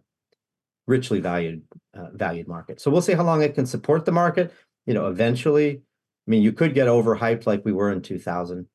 richly 0.87 1.21
valued 1.21 1.63
uh, 1.95 2.11
valued 2.13 2.49
market. 2.49 2.81
So 2.81 2.91
we'll 2.91 3.03
see 3.03 3.13
how 3.13 3.23
long 3.23 3.43
it 3.43 3.55
can 3.55 3.67
support 3.67 4.05
the 4.05 4.13
market. 4.13 4.53
You 4.87 4.95
know, 4.95 5.07
eventually, 5.07 5.77
I 5.77 6.31
mean, 6.31 6.43
you 6.43 6.53
could 6.53 6.75
get 6.75 6.89
overhyped 6.89 7.47
like 7.47 7.65
we 7.65 7.73
were 7.73 7.93
in 7.93 8.03
2000. 8.03 8.67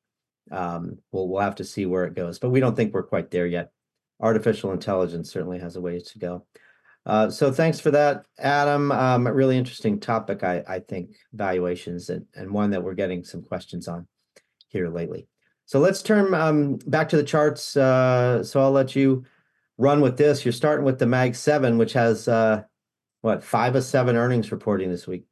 Um, 0.50 0.98
we'll 1.12 1.28
we'll 1.28 1.42
have 1.42 1.56
to 1.56 1.64
see 1.64 1.86
where 1.86 2.04
it 2.04 2.14
goes, 2.14 2.38
but 2.38 2.50
we 2.50 2.60
don't 2.60 2.76
think 2.76 2.94
we're 2.94 3.02
quite 3.02 3.30
there 3.30 3.46
yet. 3.46 3.72
Artificial 4.20 4.72
intelligence 4.72 5.30
certainly 5.30 5.58
has 5.58 5.76
a 5.76 5.80
ways 5.80 6.04
to 6.12 6.18
go. 6.18 6.46
Uh, 7.04 7.30
so 7.30 7.52
thanks 7.52 7.78
for 7.78 7.92
that, 7.92 8.26
Adam. 8.38 8.90
Um, 8.90 9.26
a 9.26 9.32
really 9.32 9.56
interesting 9.56 10.00
topic, 10.00 10.42
I, 10.42 10.64
I 10.66 10.80
think, 10.80 11.16
valuations, 11.32 12.10
and, 12.10 12.26
and 12.34 12.50
one 12.50 12.70
that 12.70 12.82
we're 12.82 12.94
getting 12.94 13.22
some 13.22 13.42
questions 13.42 13.86
on 13.86 14.08
here 14.68 14.88
lately. 14.88 15.28
So 15.66 15.78
let's 15.78 16.02
turn 16.02 16.34
um, 16.34 16.76
back 16.86 17.08
to 17.10 17.16
the 17.16 17.22
charts. 17.22 17.76
Uh, 17.76 18.42
so 18.42 18.60
I'll 18.60 18.72
let 18.72 18.96
you 18.96 19.24
run 19.78 20.00
with 20.00 20.16
this. 20.16 20.44
You're 20.44 20.52
starting 20.52 20.84
with 20.84 20.98
the 20.98 21.06
Mag 21.06 21.36
7, 21.36 21.78
which 21.78 21.92
has, 21.92 22.26
uh, 22.26 22.62
what, 23.20 23.44
five 23.44 23.76
of 23.76 23.84
seven 23.84 24.16
earnings 24.16 24.50
reporting 24.50 24.90
this 24.90 25.06
week. 25.06 25.26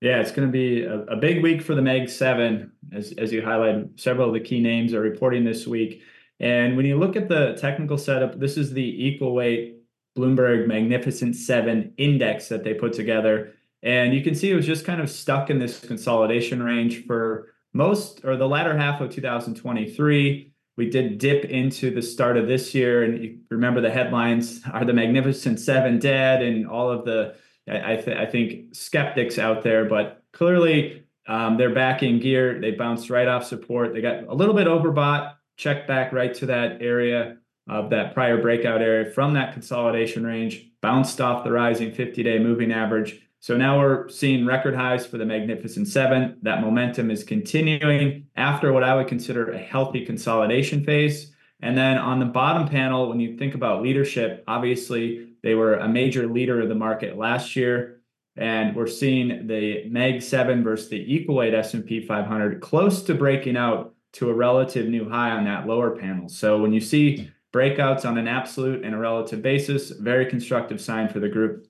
Yeah, 0.00 0.20
it's 0.20 0.30
going 0.30 0.46
to 0.46 0.52
be 0.52 0.82
a, 0.82 1.00
a, 1.04 1.16
big 1.16 1.42
week 1.42 1.62
for 1.62 1.74
the 1.74 1.80
Mag 1.80 2.08
7. 2.08 2.70
As, 2.92 3.12
as 3.16 3.32
you 3.32 3.40
highlighted, 3.40 3.98
several 3.98 4.28
of 4.28 4.34
the 4.34 4.40
key 4.40 4.60
names 4.60 4.92
are 4.92 5.00
reporting 5.00 5.44
this 5.44 5.66
week. 5.66 6.02
And 6.38 6.76
when 6.76 6.84
you 6.84 6.98
look 6.98 7.16
at 7.16 7.28
the 7.28 7.56
technical 7.58 7.96
setup, 7.96 8.38
this 8.38 8.58
is 8.58 8.72
the 8.72 9.06
equal 9.06 9.34
weight 9.34 9.76
Bloomberg 10.16 10.66
Magnificent 10.66 11.34
Seven 11.34 11.94
index 11.96 12.48
that 12.48 12.62
they 12.62 12.74
put 12.74 12.92
together. 12.92 13.54
And 13.82 14.14
you 14.14 14.22
can 14.22 14.34
see 14.34 14.50
it 14.50 14.56
was 14.56 14.66
just 14.66 14.84
kind 14.84 15.00
of 15.00 15.10
stuck 15.10 15.48
in 15.48 15.58
this 15.58 15.80
consolidation 15.80 16.62
range 16.62 17.06
for 17.06 17.54
most 17.72 18.24
or 18.24 18.36
the 18.36 18.48
latter 18.48 18.76
half 18.76 19.00
of 19.00 19.10
2023. 19.10 20.52
We 20.76 20.90
did 20.90 21.18
dip 21.18 21.46
into 21.46 21.94
the 21.94 22.02
start 22.02 22.36
of 22.36 22.48
this 22.48 22.74
year. 22.74 23.02
And 23.02 23.22
you 23.22 23.38
remember 23.50 23.80
the 23.80 23.90
headlines 23.90 24.60
Are 24.72 24.84
the 24.84 24.92
Magnificent 24.92 25.58
Seven 25.58 25.98
dead? 25.98 26.42
And 26.42 26.66
all 26.66 26.90
of 26.90 27.04
the, 27.04 27.34
I, 27.68 27.96
th- 27.96 28.16
I 28.16 28.26
think, 28.26 28.74
skeptics 28.74 29.38
out 29.38 29.62
there. 29.62 29.84
But 29.84 30.22
clearly, 30.32 31.04
um, 31.26 31.56
they're 31.56 31.74
back 31.74 32.02
in 32.02 32.20
gear. 32.20 32.60
They 32.60 32.70
bounced 32.70 33.10
right 33.10 33.26
off 33.26 33.44
support. 33.44 33.92
They 33.92 34.00
got 34.00 34.24
a 34.28 34.34
little 34.34 34.54
bit 34.54 34.66
overbought 34.66 35.34
checked 35.56 35.88
back 35.88 36.12
right 36.12 36.34
to 36.34 36.46
that 36.46 36.82
area 36.82 37.38
of 37.68 37.90
that 37.90 38.14
prior 38.14 38.40
breakout 38.40 38.80
area 38.80 39.10
from 39.10 39.34
that 39.34 39.52
consolidation 39.52 40.24
range, 40.24 40.70
bounced 40.80 41.20
off 41.20 41.44
the 41.44 41.50
rising 41.50 41.90
50-day 41.90 42.38
moving 42.38 42.72
average. 42.72 43.20
So 43.40 43.56
now 43.56 43.78
we're 43.78 44.08
seeing 44.08 44.46
record 44.46 44.74
highs 44.74 45.06
for 45.06 45.18
the 45.18 45.24
Magnificent 45.24 45.88
Seven. 45.88 46.38
That 46.42 46.60
momentum 46.60 47.10
is 47.10 47.24
continuing 47.24 48.26
after 48.36 48.72
what 48.72 48.84
I 48.84 48.94
would 48.94 49.08
consider 49.08 49.50
a 49.50 49.58
healthy 49.58 50.04
consolidation 50.04 50.84
phase. 50.84 51.32
And 51.60 51.76
then 51.76 51.98
on 51.98 52.20
the 52.20 52.26
bottom 52.26 52.68
panel, 52.68 53.08
when 53.08 53.20
you 53.20 53.36
think 53.36 53.54
about 53.54 53.82
leadership, 53.82 54.44
obviously 54.46 55.28
they 55.42 55.54
were 55.54 55.74
a 55.74 55.88
major 55.88 56.26
leader 56.26 56.60
of 56.60 56.68
the 56.68 56.74
market 56.74 57.16
last 57.16 57.56
year. 57.56 58.00
And 58.36 58.76
we're 58.76 58.86
seeing 58.86 59.46
the 59.46 59.88
Mag 59.88 60.20
7 60.20 60.62
versus 60.62 60.90
the 60.90 61.14
equal 61.14 61.36
weight 61.36 61.54
S&P 61.54 62.04
500 62.06 62.60
close 62.60 63.02
to 63.04 63.14
breaking 63.14 63.56
out 63.56 63.94
to 64.14 64.28
a 64.28 64.34
relative 64.34 64.86
new 64.88 65.08
high 65.08 65.30
on 65.30 65.44
that 65.44 65.66
lower 65.66 65.96
panel. 65.96 66.28
So 66.28 66.60
when 66.60 66.72
you 66.72 66.80
see 66.80 67.30
breakouts 67.52 68.04
on 68.04 68.18
an 68.18 68.28
absolute 68.28 68.84
and 68.84 68.94
a 68.94 68.98
relative 68.98 69.40
basis, 69.40 69.90
very 69.90 70.26
constructive 70.26 70.80
sign 70.80 71.08
for 71.08 71.20
the 71.20 71.28
group. 71.28 71.66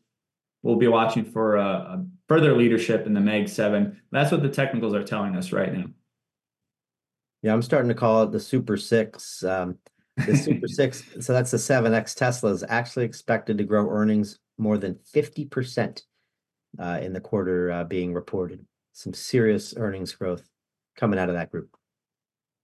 We'll 0.63 0.77
be 0.77 0.89
watching 0.89 1.25
for 1.25 1.57
a, 1.57 1.65
a 1.65 2.07
further 2.29 2.57
leadership 2.57 3.07
in 3.07 3.15
the 3.15 3.21
Mag 3.21 3.49
7. 3.49 4.01
That's 4.11 4.33
what 4.33 4.43
the 4.43 4.49
technicals 4.49 4.95
are 4.95 5.05
telling 5.05 5.37
us 5.37 5.53
right 5.53 5.73
now. 5.73 5.85
Yeah, 7.47 7.53
I'm 7.53 7.63
starting 7.63 7.89
to 7.91 7.95
call 7.95 8.25
it 8.25 8.33
the 8.33 8.41
Super 8.41 8.77
Six. 8.77 9.45
Um, 9.45 9.79
the 10.17 10.37
Super 10.37 10.67
Six, 10.67 11.05
so 11.21 11.33
that's 11.33 11.53
the 11.53 11.59
7X 11.59 12.17
Tesla 12.17 12.51
is 12.51 12.65
actually 12.69 13.05
expected 13.05 13.57
to 13.59 13.63
grow 13.63 13.89
earnings 13.89 14.41
more 14.59 14.79
than 14.79 14.99
50% 15.15 16.03
uh, 16.81 16.99
in 17.01 17.13
the 17.13 17.21
quarter 17.21 17.71
uh, 17.71 17.85
being 17.85 18.13
reported. 18.13 18.67
Some 18.95 19.15
serious 19.15 19.75
earnings 19.77 20.13
growth 20.13 20.43
coming 20.97 21.21
out 21.21 21.29
of 21.29 21.37
that 21.37 21.53
group. 21.53 21.71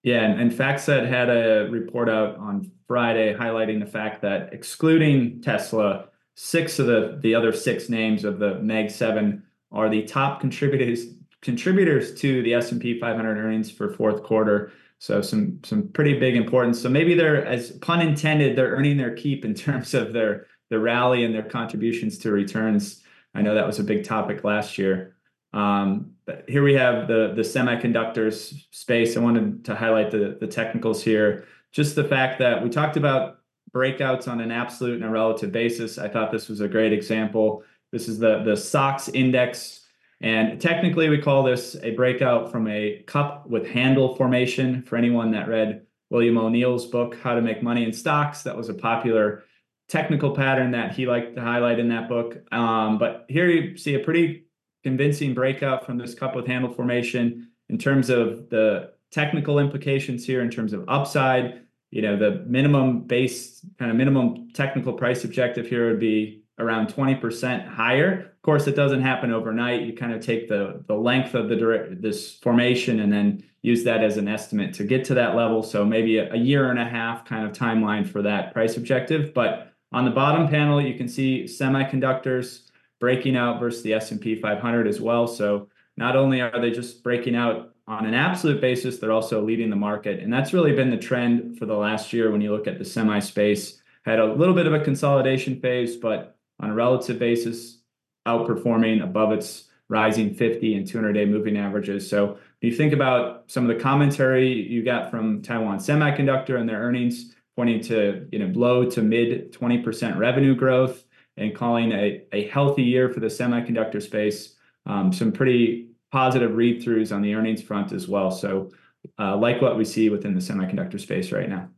Yeah, 0.03 0.25
and, 0.25 0.41
and 0.41 0.51
FactSet 0.51 1.09
had 1.09 1.31
a 1.31 1.69
report 1.71 2.09
out 2.09 2.35
on 2.39 2.69
Friday 2.89 3.33
highlighting 3.35 3.79
the 3.79 3.87
fact 3.87 4.21
that 4.23 4.53
excluding 4.53 5.41
Tesla, 5.43 6.07
six 6.35 6.81
of 6.81 6.89
the 6.89 7.21
the 7.23 7.37
other 7.37 7.53
six 7.53 7.89
names 7.89 8.25
of 8.25 8.41
the 8.41 8.57
Mag 8.57 8.91
Seven 8.91 9.45
are 9.71 9.89
the 9.89 10.03
top 10.03 10.41
contributors 10.41 11.07
contributors 11.43 12.15
to 12.21 12.43
the 12.43 12.55
S&P 12.55 12.99
500 12.99 13.37
earnings 13.37 13.71
for 13.71 13.93
fourth 13.93 14.23
quarter. 14.23 14.73
So 14.99 15.21
some 15.21 15.59
some 15.65 15.89
pretty 15.89 16.19
big 16.19 16.37
importance. 16.37 16.81
So 16.81 16.89
maybe 16.89 17.15
they're 17.15 17.45
as 17.45 17.73
pun 17.73 18.01
intended, 18.01 18.57
they're 18.57 18.71
earning 18.71 18.97
their 18.97 19.15
keep 19.15 19.45
in 19.45 19.55
terms 19.55 19.95
of 19.95 20.13
their 20.13 20.47
the 20.71 20.79
rally 20.79 21.25
and 21.25 21.35
their 21.35 21.43
contributions 21.43 22.19
to 22.19 22.33
returns. 22.33 23.03
I 23.35 23.43
know 23.43 23.55
that 23.55 23.67
was 23.67 23.79
a 23.79 23.85
big 23.85 24.05
topic 24.05 24.45
last 24.45 24.79
year. 24.79 25.17
Um, 25.53 26.13
but 26.25 26.45
here 26.49 26.63
we 26.63 26.75
have 26.75 27.09
the 27.09 27.33
the 27.35 27.43
semiconductors 27.43 28.55
space. 28.71 29.17
I 29.17 29.21
wanted 29.21 29.65
to 29.67 29.75
highlight 29.75 30.11
the 30.11 30.39
the 30.41 30.47
technicals 30.47 31.03
here. 31.03 31.47
Just 31.73 31.95
the 31.95 32.05
fact 32.05 32.39
that 32.39 32.63
we 32.63 32.71
talked 32.71 32.97
about 32.97 33.41
breakouts 33.75 34.29
on 34.29 34.41
an 34.41 34.51
absolute 34.51 34.97
and 34.97 35.05
a 35.05 35.11
relative 35.11 35.51
basis. 35.51 35.99
I 35.99 36.09
thought 36.09 36.31
this 36.31 36.49
was 36.49 36.61
a 36.61 36.69
great 36.69 36.93
example. 36.93 37.65
This 37.91 38.09
is 38.09 38.19
the 38.19 38.43
the 38.45 38.57
SOX 38.57 39.09
index, 39.09 39.82
and 40.23 40.61
technically 40.61 41.09
we 41.09 41.19
call 41.19 41.43
this 41.43 41.77
a 41.83 41.91
breakout 41.91 42.51
from 42.53 42.69
a 42.69 43.03
cup 43.07 43.47
with 43.49 43.67
handle 43.67 44.15
formation. 44.15 44.83
For 44.83 44.97
anyone 44.97 45.33
that 45.33 45.49
read 45.49 45.85
William 46.11 46.39
O'Neill's 46.39 46.87
book, 46.87 47.17
How 47.17 47.35
to 47.35 47.43
Make 47.43 47.63
Money 47.63 47.85
in 47.85 47.93
Stocks, 47.93 48.43
that 48.45 48.57
was 48.57 48.69
a 48.69 48.75
popular 48.75 49.43
technical 49.89 50.35
pattern 50.35 50.71
that 50.71 50.95
he 50.95 51.07
liked 51.07 51.35
to 51.35 51.43
highlight 51.43 51.79
in 51.79 51.89
that 51.89 52.09
book. 52.09 52.39
Um, 52.53 52.99
but 52.99 53.27
here 53.29 53.51
you 53.51 53.77
see 53.77 53.95
a 53.95 53.99
pretty 53.99 54.45
convincing 54.85 55.35
breakout 55.35 55.85
from 55.85 55.99
this 55.99 56.15
cup 56.15 56.37
with 56.37 56.47
handle 56.47 56.73
formation 56.73 57.49
in 57.69 57.79
terms 57.79 58.09
of 58.09 58.49
the 58.49 58.93
technical 59.11 59.59
implications 59.59 60.25
here 60.25 60.41
in 60.41 60.51
terms 60.51 60.73
of 60.73 60.85
upside 60.89 61.63
you 61.91 62.01
know 62.01 62.17
the 62.17 62.43
minimum 62.47 63.03
base 63.03 63.65
kind 63.79 63.91
of 63.91 63.97
minimum 63.97 64.49
technical 64.55 64.95
price 64.95 65.25
objective 65.25 65.67
here 65.67 65.89
would 65.89 66.01
be 66.01 66.42
around 66.63 66.89
20% 66.89 67.67
higher 67.67 68.21
of 68.21 68.43
course 68.43 68.67
it 68.67 68.75
doesn't 68.75 69.03
happen 69.03 69.33
overnight 69.33 69.83
you 69.83 69.93
kind 69.93 70.13
of 70.13 70.25
take 70.25 70.49
the 70.49 70.83
the 70.87 70.95
length 70.95 71.35
of 71.35 71.49
the 71.49 71.57
direct 71.57 72.01
this 72.01 72.39
formation 72.39 73.01
and 73.01 73.13
then 73.13 73.43
use 73.63 73.85
that 73.85 74.03
as 74.03 74.17
an 74.17 74.29
estimate 74.29 74.75
to 74.75 74.85
get 74.85 75.05
to 75.05 75.15
that 75.15 75.37
level 75.37 75.63
so 75.63 75.85
maybe 75.85 76.19
a, 76.19 76.33
a 76.33 76.37
year 76.37 76.71
and 76.71 76.79
a 76.79 76.85
half 76.85 77.25
kind 77.25 77.47
of 77.47 77.53
timeline 77.53 78.07
for 78.07 78.23
that 78.23 78.53
price 78.53 78.77
objective 78.77 79.33
but 79.35 79.73
on 79.93 80.05
the 80.05 80.11
bottom 80.11 80.49
panel 80.49 80.81
you 80.81 80.95
can 80.95 81.09
see 81.09 81.45
semiconductors 81.45 82.71
breaking 83.03 83.37
out 83.37 83.59
versus 83.59 83.83
the 83.83 83.93
S&P 83.95 84.37
500 84.37 84.87
as 84.87 85.01
well. 85.01 85.27
So 85.27 85.67
not 85.97 86.15
only 86.15 86.41
are 86.41 86.61
they 86.61 86.71
just 86.71 87.03
breaking 87.03 87.35
out 87.35 87.75
on 87.89 88.07
an 88.07 88.15
absolute 88.15 88.61
basis, 88.61 88.99
they're 88.99 89.11
also 89.11 89.43
leading 89.43 89.71
the 89.71 89.77
market. 89.77 90.21
And 90.21 90.33
that's 90.33 90.53
really 90.53 90.71
been 90.71 90.89
the 90.89 90.97
trend 90.97 91.59
for 91.59 91.67
the 91.67 91.75
last 91.75 92.13
year 92.13 92.31
when 92.31 92.41
you 92.41 92.53
look 92.53 92.69
at 92.69 92.79
the 92.79 92.85
semi 92.85 93.19
space. 93.19 93.83
Had 94.05 94.21
a 94.21 94.33
little 94.33 94.55
bit 94.55 94.69
of 94.69 94.73
a 94.73 94.79
consolidation 94.79 95.59
phase, 95.59 95.97
but 95.97 96.37
on 96.63 96.71
a 96.71 96.75
relative 96.75 97.19
basis, 97.19 97.79
outperforming 98.27 99.03
above 99.03 99.33
its 99.33 99.65
rising 99.89 100.33
50 100.33 100.77
and 100.77 100.87
200 100.87 101.13
day 101.13 101.27
moving 101.27 101.59
averages. 101.59 102.09
So 102.09 102.27
when 102.27 102.39
you 102.61 102.75
think 102.75 102.95
about 102.95 103.45
some 103.49 103.69
of 103.69 103.77
the 103.77 103.83
commentary 103.83 104.51
you 104.51 104.83
got 104.83 105.11
from 105.11 105.43
Taiwan 105.43 105.79
Semiconductor 105.79 106.59
and 106.59 106.67
their 106.67 106.81
earnings 106.81 107.35
pointing 107.57 107.83
to 107.83 108.27
you 108.33 108.39
know 108.39 108.51
low 108.59 108.89
to 108.89 109.03
mid 109.03 109.53
20% 109.53 110.17
revenue 110.17 110.55
growth, 110.55 111.05
and 111.37 111.55
calling 111.55 111.93
a, 111.93 112.25
a 112.33 112.49
healthy 112.49 112.83
year 112.83 113.09
for 113.09 113.21
the 113.21 113.27
semiconductor 113.27 114.03
space. 114.03 114.55
Um, 114.87 115.13
some 115.13 115.33
pretty 115.33 115.89
positive 116.11 116.55
read 116.55 116.83
throughs 116.83 117.15
on 117.15 117.23
the 117.23 117.35
earnings 117.35 117.63
front 117.63 117.93
as 117.93 118.09
well. 118.09 118.31
So, 118.31 118.71
uh, 119.19 119.37
like 119.37 119.63
what 119.63 119.79
we 119.79 119.85
see 119.85 120.11
within 120.11 120.35
the 120.35 120.41
semiconductor 120.41 121.01
space 121.01 121.33
right 121.33 121.49
now. 121.49 121.69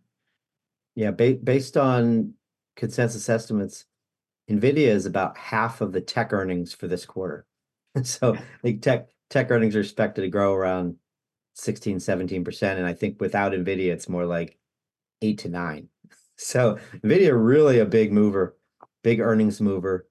Yeah, 0.94 1.10
ba- 1.10 1.38
based 1.42 1.76
on 1.76 2.34
consensus 2.76 3.28
estimates, 3.28 3.86
Nvidia 4.50 4.88
is 4.88 5.06
about 5.06 5.36
half 5.36 5.80
of 5.80 5.92
the 5.92 6.00
tech 6.00 6.32
earnings 6.32 6.74
for 6.74 6.86
this 6.86 7.06
quarter. 7.06 7.46
so, 8.02 8.36
like 8.62 8.82
tech 8.82 9.08
tech 9.30 9.50
earnings 9.50 9.76
are 9.76 9.80
expected 9.80 10.22
to 10.22 10.28
grow 10.28 10.52
around 10.54 10.96
16, 11.54 11.98
17%. 11.98 12.62
And 12.76 12.86
I 12.86 12.92
think 12.92 13.20
without 13.20 13.52
Nvidia, 13.52 13.92
it's 13.92 14.08
more 14.08 14.26
like 14.26 14.58
eight 15.22 15.38
to 15.38 15.48
nine. 15.48 15.88
So 16.36 16.80
Nvidia 17.04 17.30
really 17.32 17.78
a 17.78 17.84
big 17.84 18.12
mover 18.12 18.56
big 19.04 19.20
earnings 19.20 19.60
mover, 19.60 20.08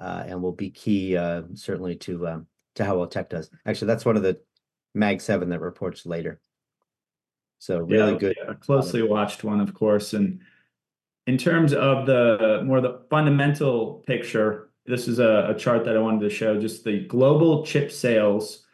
uh, 0.00 0.24
and 0.26 0.40
will 0.40 0.52
be 0.52 0.70
key 0.70 1.14
uh, 1.18 1.42
certainly 1.52 1.96
to 1.96 2.26
um, 2.26 2.46
to 2.76 2.84
how 2.84 2.96
well 2.96 3.06
tech 3.06 3.28
does. 3.28 3.50
Actually, 3.66 3.88
that's 3.88 4.06
one 4.06 4.16
of 4.16 4.22
the 4.22 4.40
Mag 4.94 5.20
Seven 5.20 5.50
that 5.50 5.60
reports 5.60 6.06
later. 6.06 6.40
So 7.58 7.80
really 7.80 8.16
good, 8.16 8.36
yeah, 8.38 8.54
closely 8.54 9.02
watched 9.02 9.44
one, 9.44 9.60
of 9.60 9.74
course. 9.74 10.14
And 10.14 10.40
in 11.26 11.36
terms 11.36 11.72
of 11.72 12.06
the 12.06 12.62
more 12.64 12.80
the 12.80 13.00
fundamental 13.10 14.04
picture, 14.06 14.70
this 14.86 15.08
is 15.08 15.18
a, 15.18 15.54
chart 15.58 15.84
that 15.84 15.96
I 15.96 16.00
wanted 16.00 16.20
to 16.20 16.30
show. 16.30 16.60
Just 16.60 16.84
the 16.84 17.00
global 17.06 17.64
chip 17.64 17.90
sales 17.90 18.64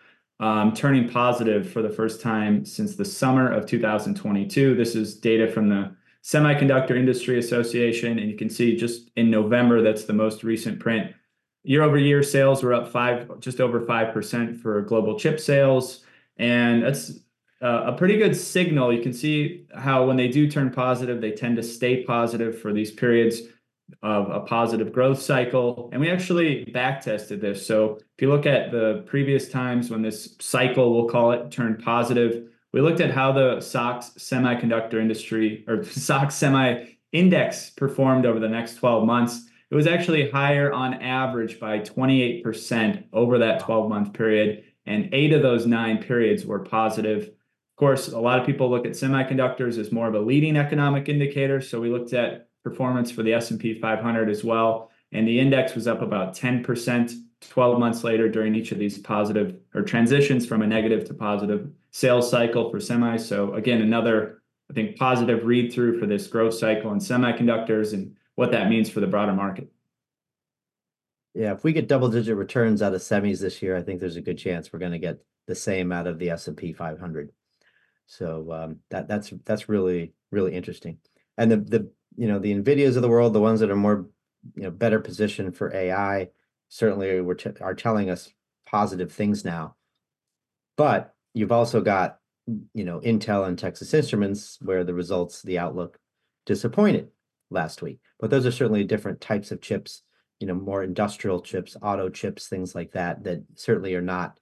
um, 0.41 0.75
turning 0.75 1.09
positive 1.09 1.71
for 1.71 1.83
the 1.83 1.88
first 1.88 2.21
time 2.21 2.65
since 2.65 2.97
the 2.97 3.05
summer 3.05 3.51
of 3.51 3.65
2022. 3.67 4.75
This 4.75 4.95
is 4.95 5.17
data 5.17 5.51
from 5.51 5.69
the 5.69 5.97
Semiconductor 6.23 6.97
Industry 6.97 7.38
Association, 7.38 8.19
and 8.19 8.31
you 8.31 8.37
can 8.37 8.51
see 8.51 8.77
just 8.77 9.11
in 9.17 9.31
November, 9.31 9.83
that's 9.83 10.05
the 10.05 10.12
most 10.12 10.45
recent 10.45 10.79
print. 10.79 11.12
Year 11.65 11.83
over 11.83 11.97
year, 11.97 12.23
sales 12.23 12.62
were 12.62 12.75
up 12.75 12.91
five, 12.91 13.41
just 13.41 13.61
over 13.61 13.81
five 13.87 14.12
percent 14.12 14.61
for 14.61 14.83
global 14.83 15.19
chip 15.19 15.41
sales, 15.41 16.05
and 16.37 16.83
that's 16.83 17.21
a 17.62 17.92
pretty 17.92 18.18
good 18.18 18.37
signal. 18.37 18.92
You 18.92 19.03
can 19.03 19.12
see 19.12 19.66
how 19.75 20.05
when 20.05 20.16
they 20.16 20.29
do 20.29 20.51
turn 20.51 20.70
positive, 20.70 21.20
they 21.20 21.31
tend 21.31 21.57
to 21.57 21.62
stay 21.62 22.03
positive 22.05 22.61
for 22.61 22.72
these 22.72 22.90
periods 22.90 23.42
of 24.03 24.31
a 24.31 24.40
positive 24.40 24.92
growth 24.92 25.20
cycle. 25.20 25.90
And 25.92 26.01
we 26.01 26.11
actually 26.11 26.64
back 26.64 27.03
tested 27.03 27.40
this. 27.40 27.66
So 27.66 27.98
if 28.16 28.22
you 28.22 28.29
look 28.29 28.46
at 28.46 28.72
the 28.72 29.05
previous 29.07 29.48
times 29.48 29.90
when 29.90 30.03
this 30.03 30.37
cycle, 30.40 30.94
we'll 30.94 31.09
call 31.09 31.33
it, 31.33 31.51
turned 31.51 31.83
positive, 31.85 32.48
we 32.72 32.81
looked 32.81 33.01
at 33.01 33.11
how 33.11 33.33
the 33.33 33.61
SOX 33.61 34.11
semiconductor 34.18 34.94
industry 34.94 35.64
or 35.68 35.85
SOX 35.85 36.35
semi 36.35 36.85
index 37.12 37.70
performed 37.70 38.25
over 38.25 38.40
the 38.40 38.48
next 38.48 38.77
12 38.77 39.07
months. 39.07 39.46
It 39.70 39.75
was 39.75 39.87
actually 39.87 40.31
higher 40.31 40.72
on 40.72 40.94
average 40.94 41.61
by 41.61 41.79
28% 41.79 43.05
over 43.12 43.38
that 43.38 43.61
12 43.61 43.88
month 43.88 44.12
period. 44.12 44.64
And 44.87 45.11
eight 45.12 45.33
of 45.33 45.42
those 45.42 45.66
nine 45.66 46.03
periods 46.03 46.44
were 46.44 46.59
positive. 46.59 47.31
Of 47.83 47.87
course, 47.87 48.12
a 48.12 48.21
lot 48.21 48.38
of 48.38 48.47
people 48.47 48.71
look 48.71 48.87
at 48.87 48.92
semiconductors 48.92 49.77
as 49.77 49.90
more 49.90 50.07
of 50.07 50.14
a 50.14 50.21
leading 50.21 50.57
economic 50.57 51.09
indicator. 51.09 51.61
So 51.61 51.81
we 51.81 51.88
looked 51.88 52.12
at 52.12 52.49
performance 52.62 53.11
for 53.11 53.25
the 53.25 53.33
S&P 53.33 53.75
500 53.75 54.31
as 54.31 54.45
well. 54.45 54.92
And 55.11 55.27
the 55.27 55.40
index 55.40 55.75
was 55.75 55.88
up 55.88 56.01
about 56.01 56.33
10% 56.33 57.12
12 57.51 57.79
months 57.81 58.05
later 58.05 58.29
during 58.29 58.55
each 58.55 58.71
of 58.71 58.79
these 58.79 58.99
positive 58.99 59.57
or 59.75 59.83
transitions 59.83 60.47
from 60.47 60.62
a 60.62 60.66
negative 60.68 61.05
to 61.07 61.14
positive 61.14 61.73
sales 61.90 62.31
cycle 62.31 62.71
for 62.71 62.79
semis. 62.79 63.23
So 63.23 63.55
again, 63.55 63.83
another, 63.83 64.45
I 64.71 64.75
think, 64.75 64.97
positive 64.97 65.45
read 65.45 65.73
through 65.73 65.99
for 65.99 66.07
this 66.07 66.29
growth 66.29 66.55
cycle 66.55 66.92
in 66.92 67.01
semiconductors 67.01 67.95
and 67.95 68.14
what 68.37 68.53
that 68.53 68.68
means 68.68 68.90
for 68.90 69.01
the 69.01 69.09
broader 69.09 69.33
market. 69.33 69.73
Yeah, 71.35 71.51
if 71.51 71.64
we 71.64 71.73
get 71.73 71.88
double 71.88 72.11
digit 72.11 72.37
returns 72.37 72.81
out 72.81 72.95
of 72.95 73.01
semis 73.01 73.40
this 73.40 73.61
year, 73.61 73.77
I 73.77 73.83
think 73.83 73.99
there's 73.99 74.14
a 74.14 74.21
good 74.21 74.38
chance 74.38 74.73
we're 74.73 74.79
going 74.79 74.92
to 74.92 75.01
get 75.01 75.18
the 75.49 75.57
same 75.57 75.90
out 75.90 76.07
of 76.07 76.21
the 76.21 76.31
S&P 76.31 76.73
500. 76.73 77.33
So 78.12 78.53
um, 78.53 78.77
that 78.90 79.09
that's 79.09 79.33
that's 79.46 79.70
really 79.70 80.12
really 80.31 80.55
interesting. 80.55 80.98
And 81.38 81.51
the 81.51 81.57
the 81.57 81.90
you 82.14 82.29
know 82.29 82.38
the 82.38 82.55
Nvidias 82.55 82.96
of 82.96 83.03
the 83.03 83.09
world, 83.09 83.33
the 83.33 83.40
ones 83.40 83.61
that 83.61 83.70
are 83.70 83.77
more 83.77 84.07
you 84.55 84.64
know 84.64 84.70
better 84.70 85.01
positioned 85.01 85.57
for 85.57 85.75
AI, 85.75 86.29
certainly 86.68 87.22
were 87.22 87.38
are 87.62 87.75
telling 87.75 88.11
us 88.11 88.31
positive 88.66 89.11
things 89.11 89.46
now. 89.46 89.77
But 90.77 91.14
you've 91.33 91.53
also 91.53 91.81
got 91.81 92.18
you 92.75 92.85
know 92.85 93.01
Intel 93.01 93.48
and 93.48 93.59
Texas 93.59 93.94
Instruments 93.94 94.59
where 94.61 94.85
the 94.85 94.92
results, 94.92 95.40
the 95.40 95.59
outlook 95.59 95.98
disappointed 96.44 97.09
last 97.51 97.81
week. 97.81 98.01
But 98.20 98.29
those 98.29 98.44
are 98.44 98.53
certainly 98.53 98.85
different 98.85 99.22
types 99.22 99.53
of 99.53 99.62
chips, 99.62 100.03
you 100.38 100.46
know, 100.46 100.55
more 100.55 100.83
industrial 100.83 101.40
chips, 101.40 101.79
auto 101.81 102.11
chips, 102.11 102.48
things 102.48 102.75
like 102.75 102.92
that, 102.92 103.25
that 103.25 103.42
certainly 103.55 103.94
are 103.94 104.03
not 104.03 104.38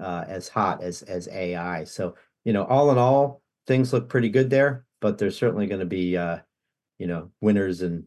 uh, 0.00 0.24
as 0.26 0.48
hot 0.48 0.82
as 0.82 1.02
as 1.02 1.28
AI. 1.28 1.84
So 1.84 2.14
you 2.44 2.52
know, 2.52 2.64
all 2.64 2.90
in 2.90 2.98
all, 2.98 3.42
things 3.66 3.92
look 3.92 4.08
pretty 4.08 4.28
good 4.28 4.50
there. 4.50 4.84
But 5.00 5.18
there's 5.18 5.38
certainly 5.38 5.66
going 5.66 5.80
to 5.80 5.86
be 5.86 6.16
uh, 6.16 6.38
you 6.98 7.06
know 7.06 7.30
winners 7.40 7.82
and 7.82 8.04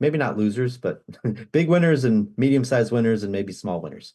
maybe 0.00 0.18
not 0.18 0.36
losers, 0.36 0.78
but 0.78 1.02
big 1.52 1.68
winners 1.68 2.04
and 2.04 2.30
medium 2.36 2.64
sized 2.64 2.92
winners 2.92 3.22
and 3.22 3.32
maybe 3.32 3.52
small 3.52 3.80
winners. 3.80 4.14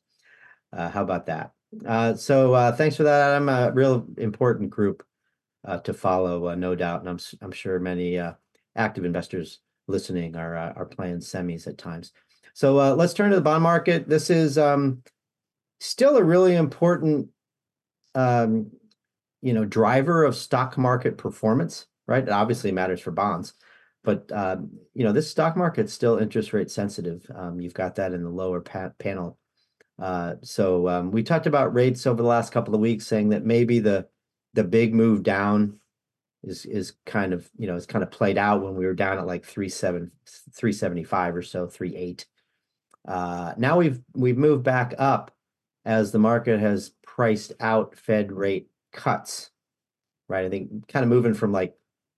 Uh, 0.72 0.90
how 0.90 1.04
about 1.04 1.26
that? 1.28 1.52
Uh, 1.86 2.16
so 2.16 2.54
uh, 2.54 2.72
thanks 2.72 2.96
for 2.96 3.04
that, 3.04 3.32
Adam. 3.32 3.50
A 3.50 3.72
real 3.72 4.08
important 4.18 4.70
group 4.70 5.04
uh, 5.66 5.80
to 5.80 5.94
follow, 5.94 6.48
uh, 6.50 6.56
no 6.56 6.76
doubt, 6.76 7.02
and 7.02 7.10
I'm 7.10 7.20
I'm 7.42 7.52
sure 7.52 7.80
many 7.80 8.20
uh, 8.20 8.34
active 8.76 9.06
investors 9.06 9.60
listening 9.88 10.36
are 10.36 10.56
are 10.56 10.86
playing 10.86 11.18
semis 11.18 11.68
at 11.68 11.78
times. 11.78 12.14
So 12.54 12.94
let's 12.94 13.14
turn 13.14 13.32
to 13.32 13.36
the 13.36 13.42
bond 13.42 13.64
market. 13.64 14.08
This 14.08 14.30
is 14.30 14.60
um, 14.60 15.02
still 15.80 16.18
a 16.18 16.24
really 16.24 16.56
important, 16.56 17.30
um, 18.14 18.70
you 19.44 19.54
know, 19.54 19.66
driver 19.66 20.24
of 20.24 20.36
stock 20.36 20.78
market 20.78 21.18
performance. 21.18 21.88
Right, 22.06 22.24
it 22.24 22.30
obviously 22.30 22.72
matters 22.74 23.00
for 23.00 23.12
bonds, 23.12 23.54
but 24.04 24.30
um, 24.34 24.72
you 24.94 25.06
know, 25.06 25.14
this 25.14 25.30
stock 25.30 25.56
market's 25.56 25.94
still 25.94 26.18
interest 26.18 26.52
rate 26.52 26.70
sensitive. 26.70 27.26
Um, 27.34 27.62
you've 27.62 27.74
got 27.74 27.96
that 27.96 28.14
in 28.14 28.24
the 28.24 28.30
lower 28.30 28.60
pa- 28.60 28.92
panel. 29.00 29.38
Uh, 30.02 30.36
so 30.42 30.90
um, 30.90 31.12
we 31.12 31.24
talked 31.24 31.48
about 31.48 31.74
rates 31.74 32.06
over 32.06 32.22
the 32.22 32.28
last 32.28 32.52
couple 32.52 32.76
of 32.76 32.82
weeks, 32.82 33.08
saying 33.08 33.30
that 33.30 33.46
maybe 33.46 33.80
the 33.80 34.08
the 34.54 34.64
big 34.64 34.94
move 34.94 35.24
down 35.24 35.80
is 36.44 36.66
is 36.66 36.94
kind 37.06 37.34
of 37.34 37.50
you 37.58 37.68
know 37.68 37.76
it's 37.76 37.86
kind 37.86 38.04
of 38.04 38.12
played 38.12 38.38
out 38.38 38.62
when 38.62 38.76
we 38.76 38.86
were 38.86 38.94
down 38.94 39.18
at 39.18 39.28
like 39.28 39.46
three 39.46 39.70
seven 39.70 40.12
three 40.54 40.74
seventy 40.74 41.04
five 41.04 41.36
or 41.36 41.42
so 41.42 41.68
three 41.68 41.96
eight. 41.96 42.26
Uh, 43.08 43.54
now 43.58 43.78
we've 43.78 44.02
we've 44.14 44.38
moved 44.38 44.64
back 44.64 44.94
up 44.98 45.32
as 45.86 46.12
the 46.12 46.20
market 46.20 46.60
has 46.60 46.92
priced 47.06 47.54
out 47.60 47.96
Fed 47.96 48.32
rate 48.32 48.70
cuts, 48.94 49.52
right? 50.30 50.46
I 50.46 50.50
think 50.50 50.88
kind 50.88 51.04
of 51.04 51.10
moving 51.10 51.34
from 51.34 51.52
like 51.52 51.76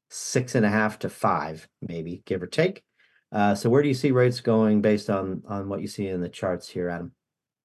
six 0.10 0.56
and 0.56 0.66
a 0.66 0.70
half 0.70 1.00
to 1.00 1.10
five, 1.10 1.68
maybe 1.82 2.22
give 2.26 2.44
or 2.44 2.48
take. 2.48 2.84
Uh, 3.32 3.56
so 3.56 3.70
where 3.70 3.82
do 3.82 3.88
you 3.88 3.94
see 3.94 4.12
rates 4.12 4.40
going 4.40 4.82
based 4.82 5.10
on 5.10 5.42
on 5.48 5.68
what 5.68 5.82
you 5.82 5.88
see 5.88 6.08
in 6.08 6.22
the 6.22 6.30
charts 6.30 6.70
here, 6.70 6.90
Adam? 6.90 7.12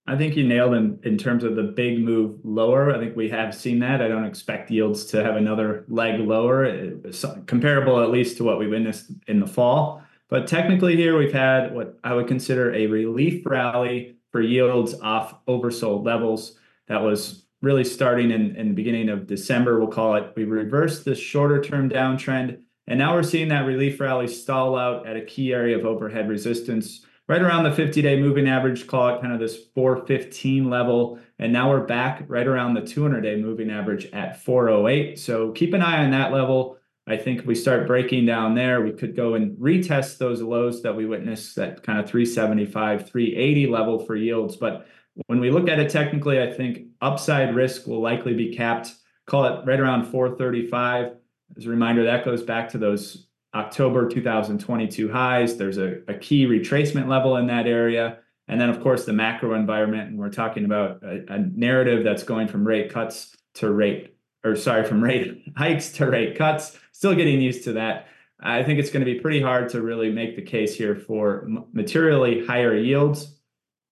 I 0.06 0.16
think 0.16 0.34
you 0.34 0.46
nailed 0.46 0.74
in 0.74 0.98
in 1.04 1.18
terms 1.18 1.44
of 1.44 1.54
the 1.54 1.62
big 1.62 2.00
move 2.00 2.40
lower. 2.42 2.94
I 2.94 2.98
think 2.98 3.16
we 3.16 3.28
have 3.28 3.54
seen 3.54 3.78
that. 3.80 4.02
I 4.02 4.08
don't 4.08 4.24
expect 4.24 4.70
yields 4.70 5.04
to 5.06 5.22
have 5.22 5.36
another 5.36 5.84
leg 5.88 6.20
lower, 6.20 6.64
it's 6.64 7.24
comparable 7.46 8.02
at 8.02 8.10
least 8.10 8.38
to 8.38 8.44
what 8.44 8.58
we 8.58 8.66
witnessed 8.66 9.12
in 9.28 9.38
the 9.38 9.46
fall. 9.46 10.02
But 10.28 10.46
technically, 10.46 10.96
here 10.96 11.18
we've 11.18 11.32
had 11.32 11.74
what 11.74 11.98
I 12.02 12.14
would 12.14 12.28
consider 12.28 12.72
a 12.72 12.86
relief 12.86 13.44
rally 13.44 14.16
for 14.32 14.40
yields 14.40 14.94
off 15.00 15.44
oversold 15.46 16.04
levels. 16.04 16.56
That 16.88 17.02
was 17.02 17.44
really 17.62 17.84
starting 17.84 18.30
in, 18.30 18.56
in 18.56 18.68
the 18.68 18.74
beginning 18.74 19.08
of 19.08 19.26
December, 19.26 19.78
we'll 19.78 19.88
call 19.88 20.14
it. 20.14 20.32
We 20.36 20.44
reversed 20.44 21.04
the 21.04 21.14
shorter 21.14 21.62
term 21.62 21.90
downtrend, 21.90 22.60
and 22.86 22.98
now 22.98 23.14
we're 23.14 23.22
seeing 23.22 23.48
that 23.48 23.66
relief 23.66 24.00
rally 24.00 24.28
stall 24.28 24.76
out 24.76 25.06
at 25.06 25.16
a 25.16 25.24
key 25.24 25.52
area 25.52 25.78
of 25.78 25.84
overhead 25.84 26.28
resistance 26.28 27.04
right 27.30 27.42
around 27.42 27.62
the 27.62 27.70
50 27.70 28.02
day 28.02 28.20
moving 28.20 28.48
average, 28.48 28.88
call 28.88 29.14
it 29.14 29.20
kind 29.20 29.32
of 29.32 29.38
this 29.38 29.56
415 29.76 30.68
level. 30.68 31.20
And 31.38 31.52
now 31.52 31.70
we're 31.70 31.86
back 31.86 32.24
right 32.26 32.46
around 32.46 32.74
the 32.74 32.80
200 32.80 33.20
day 33.20 33.36
moving 33.36 33.70
average 33.70 34.06
at 34.06 34.42
408. 34.42 35.16
So 35.16 35.52
keep 35.52 35.72
an 35.72 35.80
eye 35.80 36.02
on 36.02 36.10
that 36.10 36.32
level. 36.32 36.78
I 37.06 37.16
think 37.16 37.38
if 37.38 37.46
we 37.46 37.54
start 37.54 37.86
breaking 37.86 38.26
down 38.26 38.56
there, 38.56 38.80
we 38.82 38.90
could 38.90 39.14
go 39.14 39.34
and 39.34 39.56
retest 39.58 40.18
those 40.18 40.42
lows 40.42 40.82
that 40.82 40.96
we 40.96 41.06
witnessed 41.06 41.56
at 41.58 41.84
kind 41.84 42.00
of 42.00 42.10
375, 42.10 43.08
380 43.08 43.66
level 43.68 44.04
for 44.04 44.16
yields. 44.16 44.56
But 44.56 44.88
when 45.26 45.40
we 45.40 45.50
look 45.50 45.68
at 45.68 45.78
it 45.78 45.90
technically, 45.90 46.42
I 46.42 46.52
think 46.52 46.86
upside 47.00 47.54
risk 47.54 47.86
will 47.86 48.00
likely 48.00 48.34
be 48.34 48.54
capped, 48.54 48.94
call 49.26 49.44
it 49.44 49.66
right 49.66 49.80
around 49.80 50.06
435. 50.06 51.12
As 51.56 51.66
a 51.66 51.68
reminder, 51.68 52.04
that 52.04 52.24
goes 52.24 52.42
back 52.42 52.68
to 52.70 52.78
those 52.78 53.26
October 53.54 54.08
2022 54.08 55.10
highs. 55.10 55.56
There's 55.56 55.78
a, 55.78 55.98
a 56.08 56.14
key 56.14 56.46
retracement 56.46 57.08
level 57.08 57.36
in 57.36 57.46
that 57.48 57.66
area. 57.66 58.18
And 58.48 58.60
then, 58.60 58.68
of 58.68 58.80
course, 58.80 59.04
the 59.04 59.12
macro 59.12 59.54
environment. 59.54 60.10
And 60.10 60.18
we're 60.18 60.30
talking 60.30 60.64
about 60.64 61.02
a, 61.02 61.24
a 61.32 61.38
narrative 61.38 62.04
that's 62.04 62.22
going 62.22 62.48
from 62.48 62.66
rate 62.66 62.92
cuts 62.92 63.36
to 63.54 63.70
rate, 63.70 64.16
or 64.44 64.56
sorry, 64.56 64.84
from 64.84 65.02
rate 65.02 65.52
hikes 65.56 65.90
to 65.92 66.06
rate 66.06 66.36
cuts. 66.36 66.76
Still 66.92 67.14
getting 67.14 67.40
used 67.40 67.64
to 67.64 67.72
that. 67.74 68.08
I 68.42 68.62
think 68.62 68.78
it's 68.78 68.90
going 68.90 69.04
to 69.04 69.12
be 69.12 69.20
pretty 69.20 69.40
hard 69.40 69.68
to 69.70 69.82
really 69.82 70.10
make 70.10 70.34
the 70.34 70.42
case 70.42 70.74
here 70.74 70.96
for 70.96 71.46
materially 71.72 72.44
higher 72.46 72.74
yields. 72.74 73.36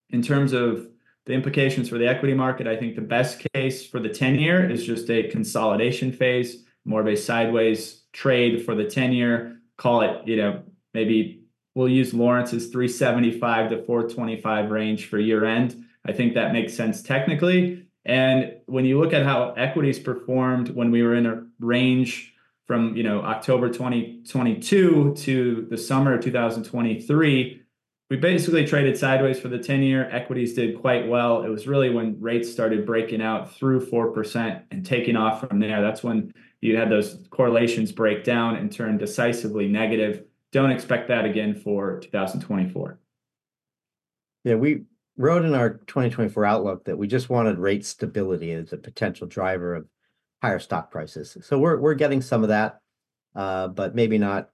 In 0.09 0.23
terms 0.23 0.53
of 0.53 0.87
the 1.25 1.33
implications 1.33 1.89
for 1.89 1.97
the 1.97 2.07
equity 2.07 2.33
market, 2.33 2.67
I 2.67 2.75
think 2.75 2.95
the 2.95 3.01
best 3.01 3.45
case 3.53 3.85
for 3.85 3.99
the 3.99 4.09
10 4.09 4.35
year 4.35 4.69
is 4.69 4.85
just 4.85 5.09
a 5.09 5.29
consolidation 5.29 6.11
phase, 6.11 6.63
more 6.85 7.01
of 7.01 7.07
a 7.07 7.15
sideways 7.15 8.03
trade 8.13 8.65
for 8.65 8.75
the 8.75 8.85
10 8.85 9.13
year, 9.13 9.59
call 9.77 10.01
it, 10.01 10.27
you 10.27 10.37
know, 10.37 10.63
maybe 10.93 11.43
we'll 11.75 11.89
use 11.89 12.13
Lawrence's 12.13 12.67
375 12.67 13.69
to 13.69 13.83
425 13.83 14.71
range 14.71 15.07
for 15.07 15.19
year 15.19 15.45
end. 15.45 15.83
I 16.05 16.13
think 16.13 16.33
that 16.33 16.53
makes 16.53 16.73
sense 16.73 17.01
technically. 17.01 17.85
And 18.05 18.53
when 18.65 18.85
you 18.85 18.99
look 18.99 19.13
at 19.13 19.23
how 19.25 19.51
equities 19.51 19.99
performed 19.99 20.69
when 20.69 20.89
we 20.91 21.03
were 21.03 21.15
in 21.15 21.25
a 21.25 21.43
range 21.59 22.33
from 22.65 22.95
you 22.95 23.03
know 23.03 23.21
October 23.21 23.69
2022 23.69 25.15
to 25.15 25.67
the 25.69 25.77
summer 25.77 26.13
of 26.13 26.21
2023, 26.21 27.61
we 28.09 28.17
basically 28.17 28.65
traded 28.65 28.97
sideways 28.97 29.39
for 29.39 29.49
the 29.49 29.59
10 29.59 29.83
year. 29.83 30.09
Equities 30.11 30.53
did 30.53 30.79
quite 30.79 31.07
well. 31.07 31.43
It 31.43 31.49
was 31.49 31.67
really 31.67 31.89
when 31.89 32.19
rates 32.19 32.51
started 32.51 32.85
breaking 32.85 33.21
out 33.21 33.53
through 33.53 33.85
4% 33.85 34.63
and 34.71 34.85
taking 34.85 35.15
off 35.15 35.41
from 35.41 35.59
there. 35.59 35.81
That's 35.81 36.03
when 36.03 36.33
you 36.61 36.75
had 36.75 36.89
those 36.89 37.19
correlations 37.29 37.91
break 37.91 38.23
down 38.23 38.55
and 38.55 38.71
turn 38.71 38.97
decisively 38.97 39.67
negative. 39.67 40.23
Don't 40.51 40.71
expect 40.71 41.07
that 41.09 41.25
again 41.25 41.53
for 41.53 41.99
2024. 41.99 42.99
Yeah, 44.43 44.55
we 44.55 44.83
wrote 45.17 45.45
in 45.45 45.53
our 45.53 45.75
2024 45.85 46.45
outlook 46.45 46.85
that 46.85 46.97
we 46.97 47.05
just 47.05 47.29
wanted 47.29 47.59
rate 47.59 47.85
stability 47.85 48.53
as 48.53 48.73
a 48.73 48.77
potential 48.77 49.27
driver 49.27 49.75
of 49.75 49.85
higher 50.41 50.59
stock 50.59 50.89
prices. 50.89 51.37
So 51.41 51.59
we're 51.59 51.77
we're 51.77 51.93
getting 51.93 52.21
some 52.21 52.41
of 52.41 52.49
that, 52.49 52.79
uh, 53.35 53.67
but 53.67 53.95
maybe 53.95 54.17
not 54.17 54.49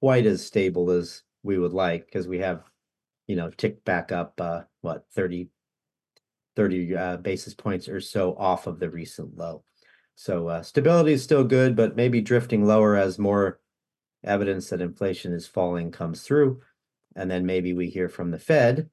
quite 0.00 0.26
as 0.26 0.44
stable 0.44 0.90
as 0.90 1.22
we 1.42 1.58
would 1.58 1.72
like 1.72 2.06
because 2.06 2.26
we 2.26 2.38
have, 2.38 2.62
you 3.26 3.36
know, 3.36 3.50
ticked 3.50 3.84
back 3.84 4.12
up 4.12 4.40
uh, 4.40 4.62
what 4.80 5.06
30 5.12 5.48
30 6.56 6.96
uh, 6.96 7.16
basis 7.18 7.52
points 7.54 7.88
or 7.88 8.00
so 8.00 8.34
off 8.36 8.66
of 8.66 8.78
the 8.80 8.88
recent 8.88 9.36
low. 9.36 9.62
So 10.14 10.48
uh, 10.48 10.62
stability 10.62 11.12
is 11.12 11.22
still 11.22 11.44
good, 11.44 11.76
but 11.76 11.96
maybe 11.96 12.22
drifting 12.22 12.64
lower 12.64 12.96
as 12.96 13.18
more 13.18 13.60
evidence 14.24 14.70
that 14.70 14.80
inflation 14.80 15.34
is 15.34 15.46
falling 15.46 15.90
comes 15.90 16.22
through. 16.22 16.62
And 17.14 17.30
then 17.30 17.44
maybe 17.44 17.74
we 17.74 17.90
hear 17.90 18.08
from 18.08 18.30
the 18.30 18.38
Fed 18.38 18.88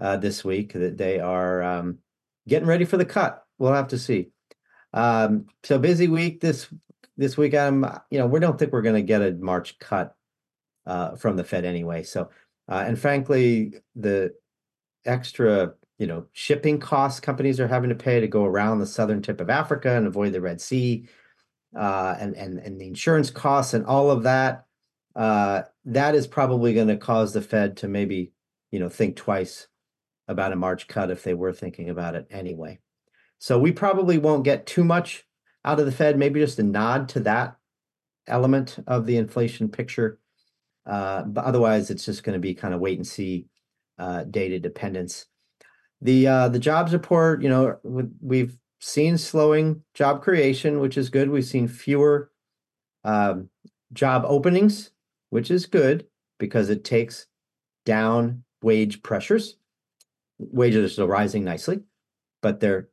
uh, 0.00 0.16
this 0.16 0.44
week 0.44 0.72
that 0.74 0.96
they 0.96 1.18
are 1.18 1.62
um, 1.62 1.98
getting 2.46 2.68
ready 2.68 2.84
for 2.84 2.96
the 2.96 3.04
cut. 3.04 3.44
We'll 3.58 3.72
have 3.72 3.88
to 3.88 3.98
see. 3.98 4.30
Um, 4.92 5.46
so 5.64 5.78
busy 5.78 6.08
week 6.08 6.40
this 6.40 6.72
this 7.16 7.36
week. 7.36 7.54
I'm 7.54 7.84
you 8.10 8.18
know 8.18 8.26
we 8.26 8.40
don't 8.40 8.58
think 8.58 8.72
we're 8.72 8.82
going 8.82 8.94
to 8.94 9.02
get 9.02 9.20
a 9.20 9.32
March 9.32 9.78
cut 9.78 10.14
uh, 10.86 11.16
from 11.16 11.36
the 11.36 11.44
Fed 11.44 11.64
anyway. 11.64 12.04
So 12.04 12.30
uh, 12.68 12.84
and 12.86 12.98
frankly, 12.98 13.74
the 13.96 14.34
extra 15.04 15.74
you 15.98 16.06
know 16.06 16.26
shipping 16.32 16.78
costs 16.78 17.20
companies 17.20 17.58
are 17.58 17.68
having 17.68 17.88
to 17.88 17.96
pay 17.96 18.20
to 18.20 18.28
go 18.28 18.44
around 18.44 18.78
the 18.78 18.86
southern 18.86 19.22
tip 19.22 19.40
of 19.40 19.50
Africa 19.50 19.96
and 19.96 20.06
avoid 20.06 20.32
the 20.32 20.40
Red 20.40 20.60
Sea, 20.60 21.08
uh, 21.76 22.16
and 22.18 22.36
and 22.36 22.58
and 22.58 22.80
the 22.80 22.86
insurance 22.86 23.30
costs 23.30 23.74
and 23.74 23.86
all 23.86 24.10
of 24.10 24.22
that. 24.24 24.66
Uh, 25.16 25.62
that 25.84 26.14
is 26.14 26.26
probably 26.26 26.74
going 26.74 26.88
to 26.88 26.96
cause 26.96 27.32
the 27.32 27.42
Fed 27.42 27.76
to 27.78 27.88
maybe 27.88 28.32
you 28.70 28.78
know 28.78 28.88
think 28.88 29.16
twice 29.16 29.66
about 30.28 30.52
a 30.52 30.56
March 30.56 30.86
cut 30.88 31.10
if 31.10 31.22
they 31.22 31.34
were 31.34 31.52
thinking 31.52 31.88
about 31.88 32.14
it 32.14 32.26
anyway. 32.30 32.78
So 33.38 33.58
we 33.58 33.72
probably 33.72 34.18
won't 34.18 34.44
get 34.44 34.66
too 34.66 34.84
much 34.84 35.24
out 35.64 35.80
of 35.80 35.86
the 35.86 35.92
Fed. 35.92 36.18
Maybe 36.18 36.40
just 36.40 36.58
a 36.58 36.62
nod 36.62 37.08
to 37.10 37.20
that 37.20 37.56
element 38.26 38.76
of 38.86 39.06
the 39.06 39.16
inflation 39.16 39.68
picture. 39.68 40.18
Uh, 40.88 41.22
but 41.24 41.44
otherwise, 41.44 41.90
it's 41.90 42.06
just 42.06 42.22
going 42.22 42.34
to 42.34 42.40
be 42.40 42.54
kind 42.54 42.72
of 42.72 42.80
wait 42.80 42.96
and 42.96 43.06
see 43.06 43.46
uh, 43.98 44.24
data 44.24 44.58
dependence. 44.58 45.26
The 46.00 46.26
uh, 46.26 46.48
the 46.48 46.58
jobs 46.58 46.92
report, 46.92 47.42
you 47.42 47.48
know, 47.48 47.78
we've 48.22 48.56
seen 48.80 49.18
slowing 49.18 49.82
job 49.92 50.22
creation, 50.22 50.80
which 50.80 50.96
is 50.96 51.10
good. 51.10 51.28
We've 51.28 51.44
seen 51.44 51.68
fewer 51.68 52.30
um, 53.04 53.50
job 53.92 54.24
openings, 54.26 54.92
which 55.30 55.50
is 55.50 55.66
good 55.66 56.06
because 56.38 56.70
it 56.70 56.84
takes 56.84 57.26
down 57.84 58.44
wage 58.62 59.02
pressures. 59.02 59.56
Wages 60.38 60.84
are 60.84 60.92
still 60.92 61.08
rising 61.08 61.44
nicely, 61.44 61.80
but 62.40 62.60
they're 62.60 62.88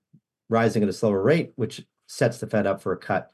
rising 0.49 0.83
at 0.83 0.89
a 0.89 0.93
slower 0.93 1.21
rate, 1.21 1.53
which 1.55 1.85
sets 2.07 2.39
the 2.39 2.47
Fed 2.47 2.67
up 2.67 2.81
for 2.81 2.91
a 2.91 2.97
cut. 2.97 3.31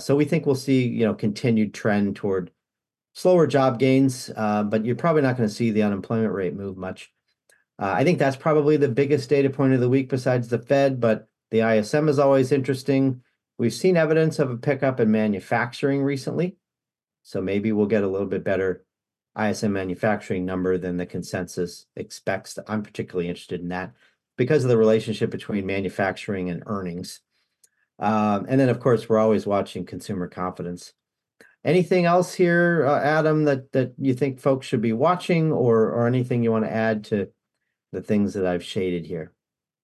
So 0.00 0.14
we 0.14 0.24
think 0.24 0.46
we'll 0.46 0.54
see, 0.54 0.86
you 0.86 1.04
know, 1.04 1.14
continued 1.14 1.74
trend 1.74 2.14
toward 2.14 2.52
slower 3.12 3.46
job 3.46 3.78
gains, 3.78 4.30
uh, 4.36 4.62
but 4.62 4.84
you're 4.84 4.96
probably 4.96 5.22
not 5.22 5.36
going 5.36 5.48
to 5.48 5.54
see 5.54 5.70
the 5.70 5.82
unemployment 5.82 6.32
rate 6.32 6.54
move 6.54 6.76
much. 6.76 7.10
Uh, 7.78 7.92
I 7.94 8.04
think 8.04 8.18
that's 8.18 8.36
probably 8.36 8.76
the 8.76 8.88
biggest 8.88 9.28
data 9.28 9.50
point 9.50 9.74
of 9.74 9.80
the 9.80 9.88
week 9.88 10.08
besides 10.08 10.48
the 10.48 10.58
Fed, 10.58 11.00
but 11.00 11.28
the 11.50 11.60
ISM 11.60 12.08
is 12.08 12.18
always 12.18 12.52
interesting. 12.52 13.22
We've 13.58 13.72
seen 13.72 13.96
evidence 13.96 14.38
of 14.38 14.50
a 14.50 14.56
pickup 14.56 15.00
in 15.00 15.10
manufacturing 15.10 16.02
recently, 16.02 16.56
so 17.22 17.40
maybe 17.42 17.72
we'll 17.72 17.86
get 17.86 18.04
a 18.04 18.08
little 18.08 18.26
bit 18.26 18.44
better 18.44 18.84
ISM 19.38 19.72
manufacturing 19.72 20.44
number 20.44 20.78
than 20.78 20.96
the 20.96 21.06
consensus 21.06 21.86
expects. 21.96 22.58
I'm 22.66 22.82
particularly 22.82 23.28
interested 23.28 23.60
in 23.60 23.68
that 23.68 23.92
because 24.36 24.64
of 24.64 24.70
the 24.70 24.76
relationship 24.76 25.30
between 25.30 25.66
manufacturing 25.66 26.50
and 26.50 26.62
earnings. 26.66 27.20
Um, 27.98 28.46
and 28.48 28.60
then, 28.60 28.68
of 28.68 28.80
course, 28.80 29.08
we're 29.08 29.18
always 29.18 29.46
watching 29.46 29.86
consumer 29.86 30.28
confidence. 30.28 30.92
Anything 31.64 32.06
else 32.06 32.34
here, 32.34 32.84
uh, 32.86 33.00
Adam, 33.00 33.44
that 33.44 33.72
that 33.72 33.94
you 33.98 34.14
think 34.14 34.40
folks 34.40 34.66
should 34.66 34.80
be 34.80 34.92
watching, 34.92 35.52
or 35.52 35.90
or 35.90 36.06
anything 36.06 36.42
you 36.42 36.50
want 36.50 36.64
to 36.64 36.72
add 36.72 37.04
to 37.04 37.28
the 37.92 38.02
things 38.02 38.34
that 38.34 38.46
I've 38.46 38.64
shaded 38.64 39.06
here? 39.06 39.32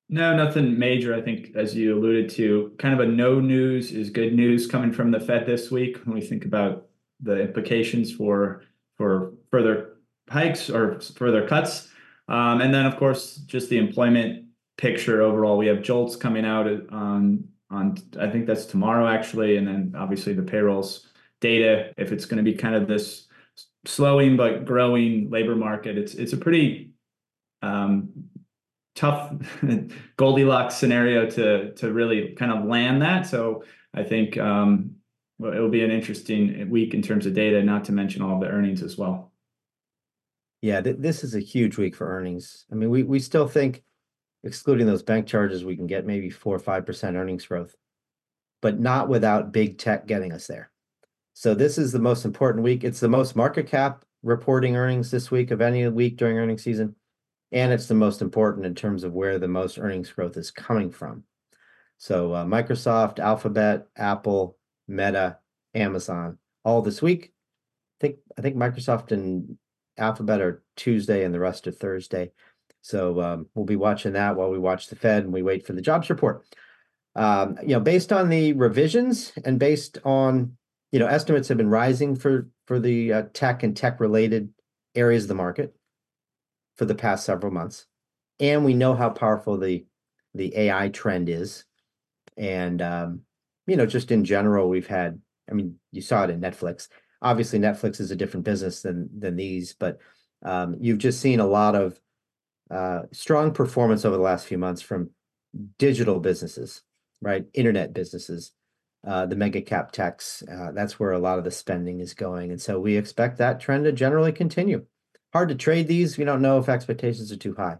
No, 0.08 0.34
nothing 0.34 0.78
major. 0.78 1.14
I 1.14 1.20
think, 1.20 1.54
as 1.54 1.76
you 1.76 1.96
alluded 1.96 2.30
to, 2.30 2.72
kind 2.78 2.94
of 2.94 3.00
a 3.00 3.10
no 3.10 3.40
news 3.40 3.92
is 3.92 4.10
good 4.10 4.34
news 4.34 4.66
coming 4.66 4.92
from 4.92 5.10
the 5.10 5.20
Fed 5.20 5.46
this 5.46 5.70
week 5.70 5.98
when 6.04 6.14
we 6.14 6.20
think 6.20 6.44
about 6.44 6.86
the 7.20 7.40
implications 7.42 8.12
for 8.12 8.62
for 8.96 9.34
further 9.50 9.98
hikes 10.28 10.70
or 10.70 11.00
further 11.00 11.46
cuts. 11.46 11.88
Um, 12.28 12.60
and 12.60 12.74
then, 12.74 12.86
of 12.86 12.96
course, 12.96 13.36
just 13.46 13.70
the 13.70 13.78
employment 13.78 14.46
picture 14.76 15.22
overall. 15.22 15.58
We 15.58 15.66
have 15.66 15.82
JOLTS 15.82 16.16
coming 16.16 16.44
out 16.44 16.66
on 16.90 17.44
on 17.70 17.98
I 18.18 18.28
think 18.30 18.46
that's 18.46 18.64
tomorrow 18.64 19.06
actually, 19.06 19.58
and 19.58 19.66
then 19.66 19.94
obviously 19.96 20.32
the 20.32 20.42
payrolls 20.42 21.07
data. 21.40 21.92
If 21.96 22.12
it's 22.12 22.26
going 22.26 22.44
to 22.44 22.50
be 22.50 22.56
kind 22.56 22.74
of 22.74 22.88
this 22.88 23.26
slowing 23.84 24.36
but 24.36 24.64
growing 24.64 25.30
labor 25.30 25.56
market, 25.56 25.96
it's 25.98 26.14
it's 26.14 26.32
a 26.32 26.36
pretty 26.36 26.92
um, 27.62 28.10
tough 28.94 29.32
Goldilocks 30.16 30.76
scenario 30.76 31.28
to 31.30 31.72
to 31.74 31.92
really 31.92 32.34
kind 32.34 32.52
of 32.52 32.64
land 32.64 33.02
that. 33.02 33.26
So 33.26 33.64
I 33.94 34.02
think 34.02 34.36
um, 34.36 34.96
well, 35.38 35.52
it'll 35.52 35.68
be 35.68 35.84
an 35.84 35.90
interesting 35.90 36.68
week 36.68 36.94
in 36.94 37.02
terms 37.02 37.26
of 37.26 37.34
data, 37.34 37.62
not 37.62 37.84
to 37.86 37.92
mention 37.92 38.22
all 38.22 38.40
the 38.40 38.48
earnings 38.48 38.82
as 38.82 38.98
well. 38.98 39.32
Yeah, 40.60 40.80
th- 40.80 40.96
this 40.98 41.22
is 41.22 41.36
a 41.36 41.40
huge 41.40 41.78
week 41.78 41.94
for 41.94 42.08
earnings. 42.08 42.66
I 42.72 42.74
mean, 42.74 42.90
we 42.90 43.04
we 43.04 43.20
still 43.20 43.46
think, 43.46 43.84
excluding 44.42 44.86
those 44.86 45.02
bank 45.02 45.26
charges, 45.26 45.64
we 45.64 45.76
can 45.76 45.86
get 45.86 46.06
maybe 46.06 46.30
four 46.30 46.54
or 46.54 46.60
five 46.60 46.84
percent 46.84 47.16
earnings 47.16 47.46
growth, 47.46 47.76
but 48.60 48.80
not 48.80 49.08
without 49.08 49.52
big 49.52 49.78
tech 49.78 50.06
getting 50.06 50.32
us 50.32 50.48
there. 50.48 50.70
So 51.38 51.54
this 51.54 51.78
is 51.78 51.92
the 51.92 52.00
most 52.00 52.24
important 52.24 52.64
week. 52.64 52.82
It's 52.82 52.98
the 52.98 53.08
most 53.08 53.36
market 53.36 53.68
cap 53.68 54.04
reporting 54.24 54.74
earnings 54.74 55.12
this 55.12 55.30
week 55.30 55.52
of 55.52 55.60
any 55.60 55.86
week 55.86 56.16
during 56.16 56.36
earnings 56.36 56.64
season, 56.64 56.96
and 57.52 57.72
it's 57.72 57.86
the 57.86 57.94
most 57.94 58.22
important 58.22 58.66
in 58.66 58.74
terms 58.74 59.04
of 59.04 59.12
where 59.12 59.38
the 59.38 59.46
most 59.46 59.78
earnings 59.78 60.10
growth 60.10 60.36
is 60.36 60.50
coming 60.50 60.90
from. 60.90 61.22
So 61.96 62.32
uh, 62.32 62.44
Microsoft, 62.44 63.20
Alphabet, 63.20 63.86
Apple, 63.94 64.58
Meta, 64.88 65.38
Amazon, 65.76 66.38
all 66.64 66.82
this 66.82 67.00
week. 67.00 67.32
I 68.00 68.00
think 68.00 68.16
I 68.36 68.40
think 68.40 68.56
Microsoft 68.56 69.12
and 69.12 69.58
Alphabet 69.96 70.40
are 70.40 70.64
Tuesday 70.74 71.22
and 71.22 71.32
the 71.32 71.38
rest 71.38 71.68
are 71.68 71.70
Thursday. 71.70 72.32
So 72.80 73.20
um, 73.20 73.46
we'll 73.54 73.64
be 73.64 73.76
watching 73.76 74.14
that 74.14 74.34
while 74.34 74.50
we 74.50 74.58
watch 74.58 74.88
the 74.88 74.96
Fed 74.96 75.22
and 75.22 75.32
we 75.32 75.42
wait 75.42 75.64
for 75.64 75.72
the 75.72 75.82
jobs 75.82 76.10
report. 76.10 76.44
Um, 77.14 77.58
you 77.62 77.74
know, 77.74 77.80
based 77.80 78.12
on 78.12 78.28
the 78.28 78.54
revisions 78.54 79.32
and 79.44 79.60
based 79.60 79.98
on 80.04 80.57
you 80.92 80.98
know 80.98 81.06
estimates 81.06 81.48
have 81.48 81.58
been 81.58 81.70
rising 81.70 82.16
for 82.16 82.48
for 82.66 82.78
the 82.78 83.12
uh, 83.12 83.22
tech 83.32 83.62
and 83.62 83.76
tech 83.76 84.00
related 84.00 84.50
areas 84.94 85.24
of 85.24 85.28
the 85.28 85.34
market 85.34 85.74
for 86.76 86.84
the 86.84 86.94
past 86.94 87.24
several 87.24 87.52
months, 87.52 87.86
and 88.40 88.64
we 88.64 88.74
know 88.74 88.94
how 88.94 89.10
powerful 89.10 89.58
the 89.58 89.84
the 90.34 90.56
AI 90.56 90.88
trend 90.88 91.28
is, 91.28 91.64
and 92.36 92.80
um, 92.82 93.20
you 93.68 93.76
know, 93.76 93.86
just 93.86 94.10
in 94.10 94.24
general, 94.24 94.68
we've 94.68 94.86
had, 94.86 95.20
I 95.48 95.52
mean, 95.54 95.76
you 95.92 96.00
saw 96.00 96.24
it 96.24 96.30
in 96.30 96.40
Netflix. 96.40 96.88
Obviously, 97.20 97.58
Netflix 97.58 98.00
is 98.00 98.10
a 98.10 98.16
different 98.16 98.44
business 98.44 98.82
than 98.82 99.08
than 99.16 99.36
these, 99.36 99.74
but 99.74 99.98
um, 100.44 100.76
you've 100.80 100.98
just 100.98 101.20
seen 101.20 101.38
a 101.38 101.46
lot 101.46 101.74
of 101.74 102.00
uh, 102.70 103.02
strong 103.12 103.52
performance 103.52 104.04
over 104.04 104.16
the 104.16 104.22
last 104.22 104.46
few 104.46 104.56
months 104.56 104.80
from 104.80 105.10
digital 105.78 106.18
businesses, 106.20 106.82
right? 107.20 107.44
Internet 107.54 107.92
businesses, 107.92 108.52
uh, 109.06 109.26
the 109.26 109.36
mega 109.36 109.62
cap 109.62 109.92
techs. 109.92 110.42
Uh, 110.42 110.72
that's 110.72 110.98
where 110.98 111.12
a 111.12 111.18
lot 111.18 111.38
of 111.38 111.44
the 111.44 111.50
spending 111.50 112.00
is 112.00 112.14
going, 112.14 112.50
and 112.50 112.60
so 112.60 112.80
we 112.80 112.96
expect 112.96 113.38
that 113.38 113.60
trend 113.60 113.84
to 113.84 113.92
generally 113.92 114.32
continue. 114.32 114.84
Hard 115.32 115.50
to 115.50 115.54
trade 115.54 115.88
these. 115.88 116.16
We 116.16 116.24
don't 116.24 116.42
know 116.42 116.58
if 116.58 116.68
expectations 116.68 117.30
are 117.30 117.36
too 117.36 117.54
high, 117.54 117.76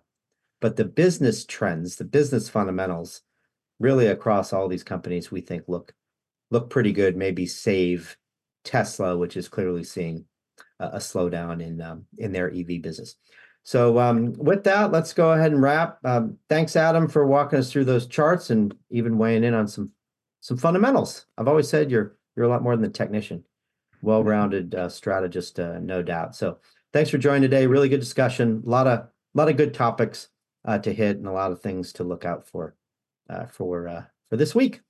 but 0.61 0.76
the 0.76 0.85
business 0.85 1.44
trends, 1.44 1.96
the 1.96 2.04
business 2.04 2.48
fundamentals 2.48 3.22
really 3.81 4.07
across 4.07 4.52
all 4.52 4.68
these 4.68 4.83
companies 4.83 5.31
we 5.31 5.40
think 5.40 5.64
look 5.68 5.94
look 6.50 6.70
pretty 6.70 6.92
good. 6.92 7.16
Maybe 7.16 7.46
save 7.46 8.16
Tesla, 8.64 9.16
which 9.16 9.37
is 9.37 9.48
clearly 9.48 9.85
seeing 9.85 10.24
a, 10.78 10.87
a 10.87 10.98
slowdown 10.98 11.62
in 11.62 11.81
um, 11.81 12.07
in 12.18 12.33
their 12.33 12.52
EV 12.52 12.83
business. 12.83 13.16
So 13.62 13.98
um, 13.98 14.33
with 14.33 14.64
that, 14.64 14.92
let's 14.92 15.12
go 15.12 15.33
ahead 15.33 15.52
and 15.52 15.61
wrap. 15.61 15.98
Um, 16.04 16.38
thanks, 16.48 16.74
Adam, 16.74 17.07
for 17.07 17.26
walking 17.26 17.59
us 17.59 17.70
through 17.70 17.85
those 17.85 18.07
charts 18.07 18.48
and 18.48 18.74
even 18.90 19.18
weighing 19.18 19.44
in 19.44 19.52
on 19.52 19.68
some 19.68 19.90
some 20.48 20.56
fundamentals. 20.56 21.26
I've 21.37 21.46
always 21.46 21.68
said 21.68 21.90
you're 21.90 22.16
you're 22.34 22.46
a 22.46 22.48
lot 22.48 22.62
more 22.62 22.74
than 22.74 22.87
a 22.87 22.88
technician, 22.88 23.44
well-rounded 24.00 24.74
uh, 24.74 24.88
strategist, 24.88 25.61
uh, 25.61 25.78
no 25.78 26.02
doubt. 26.02 26.34
So 26.34 26.56
thanks 26.94 27.11
for 27.11 27.18
joining 27.18 27.42
today. 27.42 27.66
Really 27.66 27.90
good 27.90 28.00
discussion. 28.00 28.62
A 28.64 28.70
lot 28.70 28.87
of 28.87 29.00
a 29.00 29.08
lot 29.34 29.50
of 29.50 29.58
good 29.58 29.74
topics 29.74 30.28
uh, 30.64 30.78
to 30.78 30.90
hit 30.90 31.18
and 31.18 31.26
a 31.26 31.32
lot 31.32 31.52
of 31.52 31.61
things 31.61 31.92
to 31.94 32.04
look 32.04 32.24
out 32.24 32.48
for 32.48 32.74
uh, 33.28 33.44
for 33.44 33.88
uh, 33.88 34.04
for 34.30 34.38
this 34.38 34.54
week. 34.54 34.80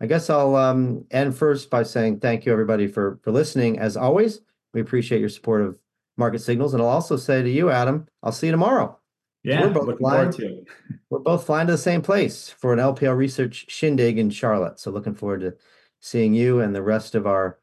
I 0.00 0.06
guess 0.06 0.28
I'll 0.30 0.56
um, 0.56 1.04
end 1.12 1.36
first 1.36 1.70
by 1.70 1.84
saying 1.84 2.18
thank 2.18 2.44
you 2.44 2.50
everybody 2.50 2.88
for 2.88 3.20
for 3.22 3.30
listening. 3.30 3.78
As 3.78 3.96
always, 3.96 4.40
we 4.72 4.80
appreciate 4.80 5.20
your 5.20 5.28
support 5.28 5.62
of 5.62 5.78
Market 6.16 6.40
Signals, 6.40 6.74
and 6.74 6.82
I'll 6.82 6.88
also 6.88 7.16
say 7.16 7.40
to 7.40 7.48
you, 7.48 7.70
Adam, 7.70 8.08
I'll 8.24 8.32
see 8.32 8.48
you 8.48 8.52
tomorrow. 8.52 8.98
Yeah, 9.44 9.66
we're 9.66 9.84
both 9.84 9.98
flying, 9.98 10.32
to 10.32 10.64
We're 11.10 11.18
both 11.18 11.46
flying 11.46 11.66
to 11.66 11.74
the 11.74 11.78
same 11.78 12.02
place 12.02 12.48
for 12.48 12.72
an 12.72 12.78
LPL 12.78 13.16
research 13.16 13.66
shindig 13.68 14.18
in 14.18 14.30
Charlotte. 14.30 14.80
So 14.80 14.90
looking 14.90 15.14
forward 15.14 15.40
to 15.42 15.54
seeing 16.00 16.34
you 16.34 16.60
and 16.60 16.74
the 16.74 16.82
rest 16.82 17.14
of 17.14 17.26
our 17.26 17.58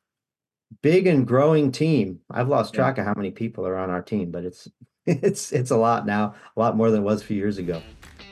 big 0.81 1.07
and 1.07 1.27
growing 1.27 1.71
team. 1.71 2.19
I've 2.29 2.47
lost 2.47 2.73
track 2.73 2.97
of 2.97 3.05
how 3.05 3.13
many 3.17 3.31
people 3.31 3.65
are 3.67 3.77
on 3.77 3.89
our 3.89 4.01
team, 4.01 4.31
but 4.31 4.45
it's 4.45 4.67
it's 5.05 5.51
it's 5.51 5.71
a 5.71 5.77
lot 5.77 6.05
now, 6.05 6.35
a 6.55 6.59
lot 6.59 6.77
more 6.77 6.91
than 6.91 7.01
it 7.01 7.05
was 7.05 7.21
a 7.21 7.25
few 7.25 7.37
years 7.37 7.57
ago 7.57 7.81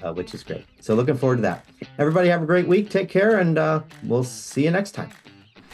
uh, 0.03 0.13
which 0.13 0.33
is 0.33 0.43
great. 0.43 0.65
So 0.81 0.95
looking 0.95 1.17
forward 1.17 1.37
to 1.37 1.41
that. 1.43 1.65
Everybody 1.97 2.29
have 2.29 2.41
a 2.41 2.45
great 2.45 2.67
week. 2.67 2.89
Take 2.89 3.09
care, 3.09 3.39
and 3.39 3.57
uh, 3.57 3.81
we'll 4.03 4.23
see 4.23 4.63
you 4.63 4.71
next 4.71 4.91
time. 4.91 5.09